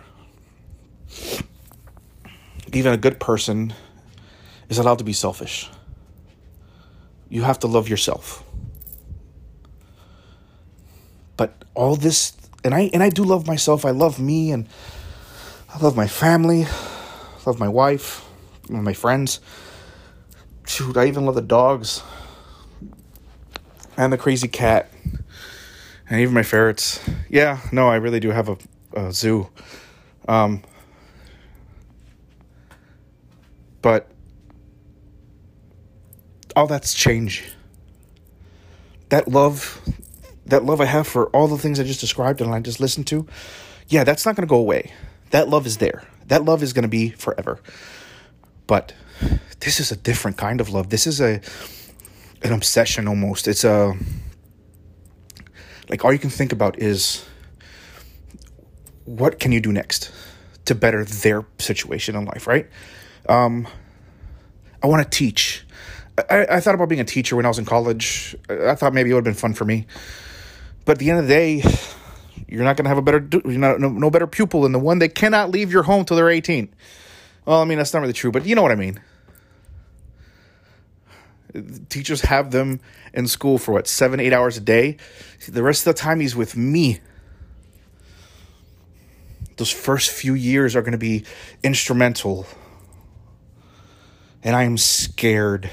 Even 2.71 2.93
a 2.93 2.97
good 2.97 3.19
person 3.19 3.73
is 4.69 4.77
allowed 4.77 4.97
to 4.99 5.03
be 5.03 5.11
selfish. 5.11 5.69
You 7.27 7.41
have 7.41 7.59
to 7.59 7.67
love 7.67 7.89
yourself. 7.89 8.45
But 11.35 11.65
all 11.73 11.97
this 11.97 12.37
and 12.63 12.73
I 12.73 12.89
and 12.93 13.03
I 13.03 13.09
do 13.09 13.25
love 13.25 13.45
myself. 13.45 13.83
I 13.83 13.91
love 13.91 14.17
me 14.17 14.53
and 14.53 14.65
I 15.75 15.77
love 15.79 15.97
my 15.97 16.07
family. 16.07 16.63
I 16.63 17.39
love 17.45 17.59
my 17.59 17.67
wife, 17.67 18.25
my 18.69 18.93
friends. 18.93 19.41
Shoot, 20.65 20.95
I 20.95 21.07
even 21.07 21.25
love 21.25 21.35
the 21.35 21.41
dogs 21.41 22.01
and 23.97 24.13
the 24.13 24.17
crazy 24.17 24.47
cat 24.47 24.89
and 26.11 26.19
even 26.19 26.33
my 26.33 26.43
ferrets. 26.43 26.99
Yeah, 27.29 27.59
no, 27.71 27.87
I 27.87 27.95
really 27.95 28.19
do 28.19 28.31
have 28.31 28.49
a, 28.49 28.57
a 28.93 29.13
zoo. 29.13 29.47
Um, 30.27 30.61
but 33.81 34.11
all 36.53 36.67
that's 36.67 36.93
change. 36.93 37.49
That 39.07 39.29
love, 39.29 39.81
that 40.45 40.65
love 40.65 40.81
I 40.81 40.85
have 40.85 41.07
for 41.07 41.27
all 41.29 41.47
the 41.47 41.57
things 41.57 41.79
I 41.79 41.83
just 41.83 42.01
described 42.01 42.41
and 42.41 42.53
I 42.53 42.59
just 42.59 42.81
listened 42.81 43.07
to, 43.07 43.25
yeah, 43.87 44.03
that's 44.03 44.25
not 44.25 44.35
going 44.35 44.45
to 44.45 44.49
go 44.49 44.57
away. 44.57 44.91
That 45.29 45.47
love 45.47 45.65
is 45.65 45.77
there. 45.77 46.03
That 46.27 46.43
love 46.43 46.61
is 46.61 46.73
going 46.73 46.83
to 46.83 46.89
be 46.89 47.11
forever. 47.11 47.61
But 48.67 48.93
this 49.61 49.79
is 49.79 49.93
a 49.93 49.95
different 49.95 50.35
kind 50.35 50.59
of 50.59 50.69
love. 50.69 50.89
This 50.89 51.07
is 51.07 51.21
a 51.21 51.39
an 52.43 52.51
obsession 52.51 53.07
almost. 53.07 53.47
It's 53.47 53.63
a 53.63 53.95
like 55.91 56.05
all 56.05 56.13
you 56.13 56.19
can 56.19 56.29
think 56.29 56.53
about 56.53 56.79
is 56.79 57.23
what 59.05 59.39
can 59.39 59.51
you 59.51 59.59
do 59.59 59.73
next 59.73 60.11
to 60.65 60.73
better 60.73 61.03
their 61.03 61.45
situation 61.59 62.15
in 62.15 62.25
life, 62.25 62.47
right? 62.47 62.67
Um, 63.27 63.67
I 64.81 64.87
want 64.87 65.03
to 65.03 65.17
teach. 65.17 65.65
I, 66.29 66.47
I 66.49 66.59
thought 66.61 66.75
about 66.75 66.87
being 66.87 67.01
a 67.01 67.05
teacher 67.05 67.35
when 67.35 67.45
I 67.45 67.49
was 67.49 67.59
in 67.59 67.65
college. 67.65 68.35
I 68.49 68.73
thought 68.75 68.93
maybe 68.93 69.11
it 69.11 69.13
would 69.13 69.25
have 69.25 69.35
been 69.35 69.39
fun 69.39 69.53
for 69.53 69.65
me. 69.65 69.85
But 70.85 70.93
at 70.93 70.99
the 70.99 71.09
end 71.09 71.19
of 71.19 71.27
the 71.27 71.33
day, 71.33 71.63
you're 72.47 72.63
not 72.63 72.77
going 72.77 72.85
to 72.85 72.89
have 72.89 72.97
a 72.97 73.01
better, 73.01 73.27
you're 73.45 73.59
not, 73.59 73.79
no, 73.81 73.89
no 73.89 74.09
better 74.09 74.27
pupil 74.27 74.61
than 74.61 74.71
the 74.71 74.79
one 74.79 74.99
that 74.99 75.13
cannot 75.13 75.51
leave 75.51 75.73
your 75.73 75.83
home 75.83 76.05
till 76.05 76.15
they're 76.15 76.29
18. 76.29 76.73
Well, 77.45 77.61
I 77.61 77.65
mean, 77.65 77.77
that's 77.77 77.93
not 77.93 77.99
really 77.99 78.13
true, 78.13 78.31
but 78.31 78.45
you 78.45 78.55
know 78.55 78.61
what 78.61 78.71
I 78.71 78.75
mean 78.75 78.99
teachers 81.89 82.21
have 82.21 82.51
them 82.51 82.79
in 83.13 83.27
school 83.27 83.57
for 83.57 83.73
what 83.73 83.87
seven 83.87 84.19
eight 84.19 84.33
hours 84.33 84.57
a 84.57 84.61
day? 84.61 84.97
The 85.47 85.63
rest 85.63 85.85
of 85.85 85.95
the 85.95 85.99
time 85.99 86.19
he's 86.19 86.35
with 86.35 86.55
me. 86.55 86.99
Those 89.57 89.71
first 89.71 90.11
few 90.11 90.33
years 90.33 90.75
are 90.75 90.81
going 90.81 90.93
to 90.93 90.97
be 90.97 91.25
instrumental. 91.63 92.47
And 94.43 94.55
i 94.55 94.63
am 94.63 94.77
scared. 94.77 95.69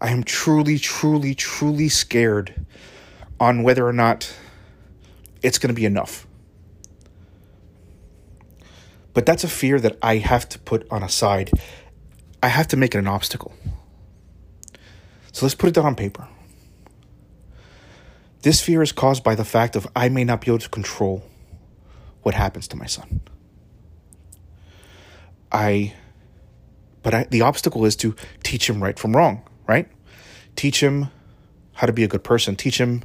I 0.00 0.10
am 0.10 0.22
truly 0.22 0.78
truly 0.78 1.34
truly 1.34 1.88
scared 1.88 2.66
on 3.40 3.62
whether 3.62 3.86
or 3.86 3.92
not 3.92 4.32
it's 5.42 5.58
going 5.58 5.68
to 5.68 5.74
be 5.74 5.84
enough. 5.84 6.26
But 9.14 9.26
that's 9.26 9.44
a 9.44 9.48
fear 9.48 9.78
that 9.80 9.98
i 10.00 10.16
have 10.16 10.48
to 10.50 10.58
put 10.58 10.86
on 10.90 11.02
a 11.02 11.08
side. 11.08 11.50
I 12.42 12.48
have 12.48 12.68
to 12.68 12.76
make 12.76 12.94
it 12.94 12.98
an 12.98 13.08
obstacle 13.08 13.52
so 15.32 15.46
let's 15.46 15.54
put 15.54 15.68
it 15.68 15.74
down 15.74 15.86
on 15.86 15.94
paper. 15.94 16.28
This 18.42 18.60
fear 18.60 18.82
is 18.82 18.92
caused 18.92 19.24
by 19.24 19.34
the 19.34 19.44
fact 19.44 19.76
of 19.76 19.86
I 19.96 20.08
may 20.08 20.24
not 20.24 20.40
be 20.40 20.48
able 20.48 20.58
to 20.58 20.68
control 20.68 21.24
what 22.22 22.34
happens 22.34 22.68
to 22.68 22.76
my 22.76 22.86
son. 22.86 23.20
I 25.50 25.94
But 27.02 27.14
I, 27.14 27.24
the 27.24 27.42
obstacle 27.42 27.84
is 27.84 27.96
to 27.96 28.14
teach 28.42 28.68
him 28.68 28.82
right 28.82 28.98
from 28.98 29.16
wrong, 29.16 29.42
right? 29.66 29.88
Teach 30.56 30.82
him 30.82 31.08
how 31.74 31.86
to 31.86 31.92
be 31.92 32.04
a 32.04 32.08
good 32.08 32.24
person. 32.24 32.56
Teach 32.56 32.78
him 32.78 33.02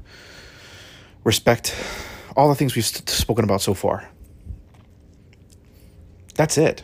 respect, 1.23 1.75
all 2.35 2.49
the 2.49 2.55
things 2.55 2.75
we've 2.75 2.85
st- 2.85 3.09
spoken 3.09 3.43
about 3.43 3.61
so 3.61 3.73
far. 3.73 4.09
That's 6.35 6.57
it. 6.57 6.83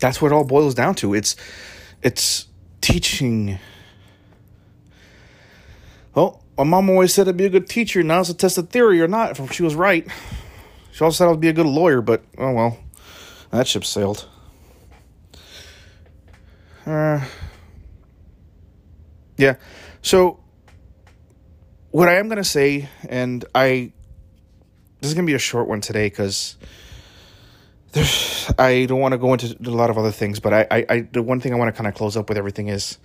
That's 0.00 0.20
what 0.20 0.32
it 0.32 0.34
all 0.34 0.44
boils 0.44 0.74
down 0.74 0.94
to. 0.96 1.14
It's 1.14 1.36
it's 2.02 2.46
teaching. 2.84 3.58
Well, 6.14 6.42
my 6.58 6.64
mom 6.64 6.90
always 6.90 7.14
said 7.14 7.26
I'd 7.26 7.36
be 7.36 7.46
a 7.46 7.50
good 7.50 7.66
teacher. 7.66 8.02
Now 8.02 8.20
it's 8.20 8.28
a 8.28 8.34
test 8.34 8.58
of 8.58 8.68
theory 8.68 9.00
or 9.00 9.08
not. 9.08 9.40
If 9.40 9.52
she 9.52 9.62
was 9.62 9.74
right. 9.74 10.06
She 10.92 11.02
also 11.02 11.24
said 11.24 11.32
I'd 11.32 11.40
be 11.40 11.48
a 11.48 11.54
good 11.54 11.66
lawyer, 11.66 12.02
but 12.02 12.22
oh 12.36 12.52
well, 12.52 12.78
that 13.50 13.66
ship 13.66 13.86
sailed. 13.86 14.28
Uh, 16.84 17.24
yeah. 19.38 19.56
So, 20.02 20.40
what 21.90 22.10
I 22.10 22.16
am 22.16 22.28
to 22.36 22.44
say, 22.44 22.90
and 23.08 23.44
I. 23.54 23.92
This 25.00 25.08
is 25.08 25.14
to 25.26 25.30
be 25.30 25.34
a 25.34 25.38
short 25.38 25.68
one 25.68 25.80
today 25.80 26.08
because 26.08 26.56
there's. 27.94 28.52
I 28.58 28.86
don't 28.86 29.00
want 29.00 29.12
to 29.12 29.18
go 29.18 29.32
into 29.32 29.56
a 29.64 29.70
lot 29.70 29.90
of 29.90 29.96
other 29.96 30.10
things, 30.10 30.40
but 30.40 30.52
I, 30.52 30.66
I, 30.70 30.86
I 30.88 31.00
the 31.12 31.22
one 31.22 31.40
thing 31.40 31.54
I 31.54 31.56
want 31.56 31.74
to 31.74 31.76
kind 31.76 31.88
of 31.88 31.94
close 31.94 32.16
up 32.16 32.28
with 32.28 32.36
everything 32.36 32.68
is 32.68 32.98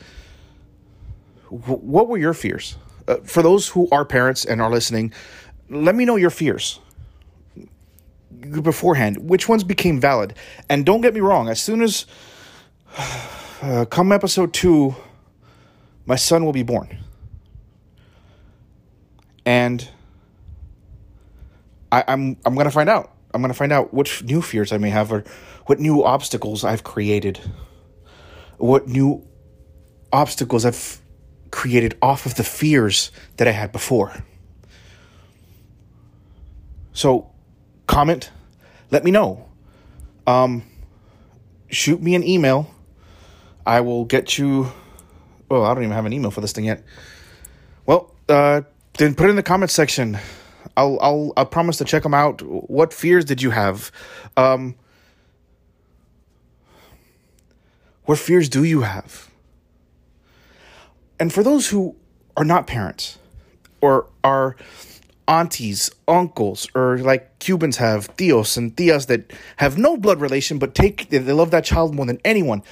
what 1.49 2.08
were 2.08 2.17
your 2.17 2.34
fears? 2.34 2.75
Uh, 3.08 3.17
for 3.17 3.41
those 3.41 3.69
who 3.69 3.88
are 3.91 4.06
parents 4.06 4.45
and 4.45 4.62
are 4.62 4.69
listening, 4.69 5.13
let 5.69 5.95
me 5.95 6.06
know 6.06 6.15
your 6.15 6.30
fears 6.30 6.80
beforehand. 8.62 9.30
Which 9.30 9.49
ones 9.49 9.63
became 9.63 9.99
valid? 9.99 10.36
And 10.69 10.86
don't 10.86 11.02
get 11.02 11.13
me 11.13 11.19
wrong, 11.19 11.49
as 11.49 11.62
soon 11.62 11.82
as 11.82 12.06
uh, 13.62 13.86
come 13.86 14.12
episode 14.12 14.54
two, 14.54 14.95
my 16.06 16.15
son 16.15 16.45
will 16.45 16.54
be 16.54 16.63
born. 16.63 16.97
And 19.45 19.88
I, 21.91 22.04
I'm 22.08 22.38
I'm 22.45 22.56
gonna 22.56 22.71
find 22.71 22.89
out. 22.89 23.13
I'm 23.34 23.42
gonna 23.42 23.54
find 23.54 23.72
out 23.72 23.94
which 23.94 24.24
new 24.24 24.42
fears 24.42 24.72
I 24.72 24.78
may 24.78 24.89
have 24.89 25.12
or 25.12 25.24
what 25.65 25.80
new 25.80 26.04
obstacles 26.04 26.63
I've 26.63 26.84
created. 26.84 27.39
What 28.58 28.88
new 28.88 29.26
obstacles 30.12 30.65
I've 30.65 31.00
created 31.52 31.98
off 32.02 32.26
of 32.26 32.36
the 32.36 32.44
fears 32.44 33.12
that 33.38 33.48
I 33.48 33.52
had 33.52 33.72
before. 33.72 34.24
So 36.94 37.32
comment, 37.88 38.32
let 38.92 39.04
me 39.04 39.12
know. 39.12 39.48
Um, 40.28 40.63
shoot 41.70 42.02
me 42.02 42.15
an 42.15 42.24
email. 42.24 42.74
I 43.65 43.82
will 43.82 44.06
get 44.06 44.38
you. 44.38 44.72
Well, 45.50 45.65
I 45.65 45.74
don't 45.74 45.84
even 45.84 45.96
have 45.96 46.06
an 46.06 46.13
email 46.13 46.32
for 46.32 46.42
this 46.42 46.52
thing 46.52 46.65
yet. 46.65 46.84
Well, 47.86 48.13
uh, 48.28 48.62
then 48.98 49.15
put 49.15 49.28
it 49.28 49.30
in 49.32 49.36
the 49.36 49.44
comment 49.44 49.72
section. 49.72 50.18
I'll 50.80 50.98
I'll 51.02 51.34
I 51.36 51.44
promise 51.44 51.78
to 51.80 51.86
check 51.86 52.04
them 52.04 52.13
out. 52.13 52.42
What 52.42 52.94
fears 52.94 53.26
did 53.26 53.42
you 53.42 53.50
have? 53.50 53.92
Um, 54.38 54.76
what 58.06 58.18
fears 58.18 58.48
do 58.48 58.63
you 58.63 58.82
have? 58.82 59.30
And 61.20 61.34
for 61.34 61.44
those 61.44 61.70
who 61.70 61.98
are 62.38 62.46
not 62.46 62.65
parents 62.65 63.20
or 63.82 64.08
are 64.24 64.56
aunties, 65.28 65.92
uncles, 66.08 66.70
or 66.74 66.98
like 67.00 67.39
Cubans 67.39 67.76
have 67.78 68.15
tios 68.15 68.58
and 68.58 68.74
tias 68.74 69.08
that 69.08 69.34
have 69.58 69.78
no 69.78 69.98
blood 69.98 70.22
relation 70.22 70.60
but 70.60 70.74
take 70.74 71.10
they 71.10 71.20
love 71.20 71.52
that 71.52 71.65
child 71.65 71.94
more 71.94 72.06
than 72.06 72.20
anyone. 72.24 72.63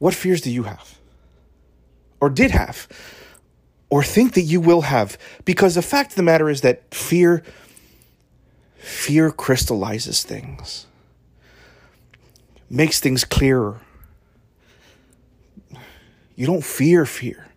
What 0.00 0.14
fears 0.14 0.40
do 0.40 0.50
you 0.50 0.64
have? 0.64 0.98
Or 2.20 2.28
did 2.28 2.50
have? 2.50 2.88
Or 3.90 4.04
think 4.04 4.34
that 4.34 4.42
you 4.42 4.60
will 4.60 4.82
have? 4.82 5.18
Because 5.44 5.74
the 5.74 5.82
fact 5.82 6.12
of 6.12 6.16
the 6.16 6.22
matter 6.22 6.48
is 6.48 6.60
that 6.60 6.94
fear 6.94 7.42
fear 8.76 9.30
crystallizes 9.30 10.22
things. 10.22 10.86
Makes 12.70 13.00
things 13.00 13.24
clearer. 13.24 13.80
You 16.36 16.46
don't 16.46 16.64
fear 16.64 17.04
fear 17.04 17.50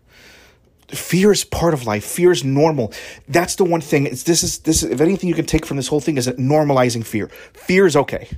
fear 0.88 1.32
is 1.32 1.44
part 1.44 1.74
of 1.74 1.86
life 1.86 2.04
fear 2.04 2.30
is 2.30 2.44
normal 2.44 2.92
that's 3.28 3.56
the 3.56 3.64
one 3.64 3.80
thing 3.80 4.06
it's 4.06 4.22
this 4.24 4.42
is 4.42 4.58
this 4.60 4.82
if 4.82 5.00
anything 5.00 5.28
you 5.28 5.34
can 5.34 5.46
take 5.46 5.66
from 5.66 5.76
this 5.76 5.88
whole 5.88 6.00
thing 6.00 6.16
is 6.16 6.26
that 6.26 6.36
normalizing 6.36 7.04
fear 7.04 7.28
fear 7.52 7.86
is 7.86 7.96
okay 7.96 8.28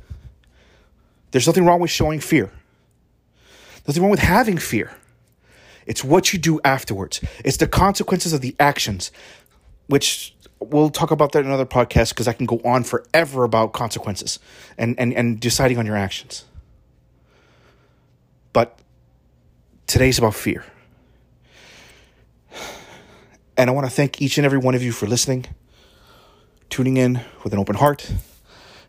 there's 1.33 1.47
nothing 1.47 1.65
wrong 1.65 1.81
with 1.81 1.91
showing 1.91 2.21
fear 2.21 2.51
nothing 3.87 4.03
wrong 4.03 4.11
with 4.11 4.21
having 4.21 4.57
fear 4.57 4.95
it's 5.87 6.05
what 6.05 6.33
you 6.33 6.39
do 6.39 6.61
afterwards. 6.65 7.21
It's 7.45 7.57
the 7.57 7.69
consequences 7.69 8.33
of 8.33 8.41
the 8.41 8.55
actions 8.59 9.11
which 9.87 10.35
we'll 10.61 10.91
talk 10.91 11.11
about 11.11 11.33
that 11.33 11.41
in 11.41 11.47
another 11.47 11.67
podcast 11.67 12.11
because 12.11 12.27
i 12.27 12.33
can 12.33 12.47
go 12.47 12.61
on 12.65 12.83
forever 12.83 13.45
about 13.45 13.73
consequences 13.73 14.39
and, 14.79 14.99
and 14.99 15.13
and 15.15 15.41
deciding 15.41 15.79
on 15.79 15.87
your 15.87 15.97
actions. 15.97 16.45
But 18.53 18.79
today's 19.87 20.19
about 20.19 20.35
fear. 20.35 20.65
And 23.59 23.71
I 23.71 23.73
want 23.73 23.87
to 23.87 23.91
thank 23.91 24.21
each 24.21 24.37
and 24.37 24.45
every 24.45 24.59
one 24.59 24.75
of 24.75 24.83
you 24.83 24.93
for 24.93 25.07
listening, 25.07 25.47
tuning 26.69 26.99
in 26.99 27.23
with 27.43 27.55
an 27.55 27.59
open 27.59 27.77
heart 27.77 28.11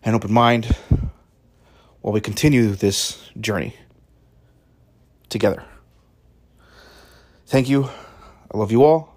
and 0.04 0.16
open 0.16 0.32
mind 0.32 0.76
while 2.02 2.14
we 2.14 2.20
continue 2.20 2.70
this 2.72 3.30
journey 3.40 3.76
together. 5.30 5.64
Thank 7.48 7.70
you. 7.70 7.86
I 7.86 8.58
love 8.58 8.74
you 8.74 8.84
all. 8.84 9.16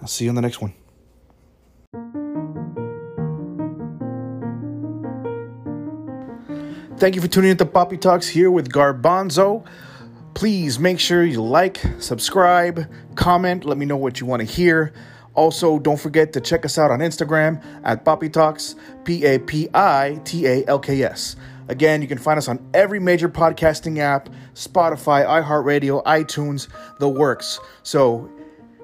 I'll 0.00 0.08
see 0.08 0.24
you 0.24 0.30
on 0.30 0.34
the 0.34 0.40
next 0.40 0.60
one. 0.62 0.72
Thank 6.96 7.16
you 7.16 7.20
for 7.20 7.28
tuning 7.28 7.50
into 7.50 7.66
Papi 7.66 8.00
Talks 8.00 8.26
here 8.26 8.50
with 8.50 8.70
Garbanzo. 8.70 9.66
Please 10.32 10.78
make 10.78 10.98
sure 10.98 11.22
you 11.22 11.42
like, 11.42 11.82
subscribe, 11.98 12.90
comment, 13.14 13.66
let 13.66 13.76
me 13.76 13.84
know 13.84 13.98
what 13.98 14.20
you 14.20 14.26
want 14.26 14.40
to 14.40 14.46
hear. 14.46 14.94
Also, 15.34 15.78
don't 15.78 16.00
forget 16.00 16.32
to 16.32 16.40
check 16.40 16.64
us 16.64 16.78
out 16.78 16.90
on 16.90 17.00
Instagram 17.00 17.62
at 17.84 18.06
Papi 18.06 18.32
Talks, 18.32 18.74
P 19.04 19.24
A 19.24 19.38
P 19.38 19.68
I 19.74 20.18
T 20.24 20.46
A 20.46 20.64
L 20.66 20.78
K 20.78 21.02
S. 21.02 21.36
Again, 21.68 22.02
you 22.02 22.08
can 22.08 22.18
find 22.18 22.38
us 22.38 22.48
on 22.48 22.64
every 22.74 23.00
major 23.00 23.28
podcasting 23.28 23.98
app 23.98 24.28
Spotify, 24.54 25.26
iHeartRadio, 25.26 26.04
iTunes, 26.04 26.68
the 26.98 27.08
works. 27.08 27.58
So 27.82 28.30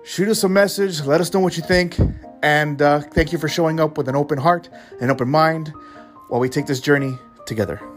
shoot 0.04 0.28
us 0.28 0.44
a 0.44 0.48
message, 0.48 1.02
let 1.02 1.20
us 1.20 1.32
know 1.32 1.40
what 1.40 1.56
you 1.56 1.62
think, 1.62 1.98
and 2.42 2.80
uh, 2.80 3.00
thank 3.00 3.32
you 3.32 3.38
for 3.38 3.48
showing 3.48 3.80
up 3.80 3.98
with 3.98 4.08
an 4.08 4.16
open 4.16 4.38
heart 4.38 4.68
and 5.00 5.10
open 5.10 5.28
mind 5.28 5.72
while 6.28 6.40
we 6.40 6.48
take 6.48 6.66
this 6.66 6.80
journey 6.80 7.18
together. 7.46 7.89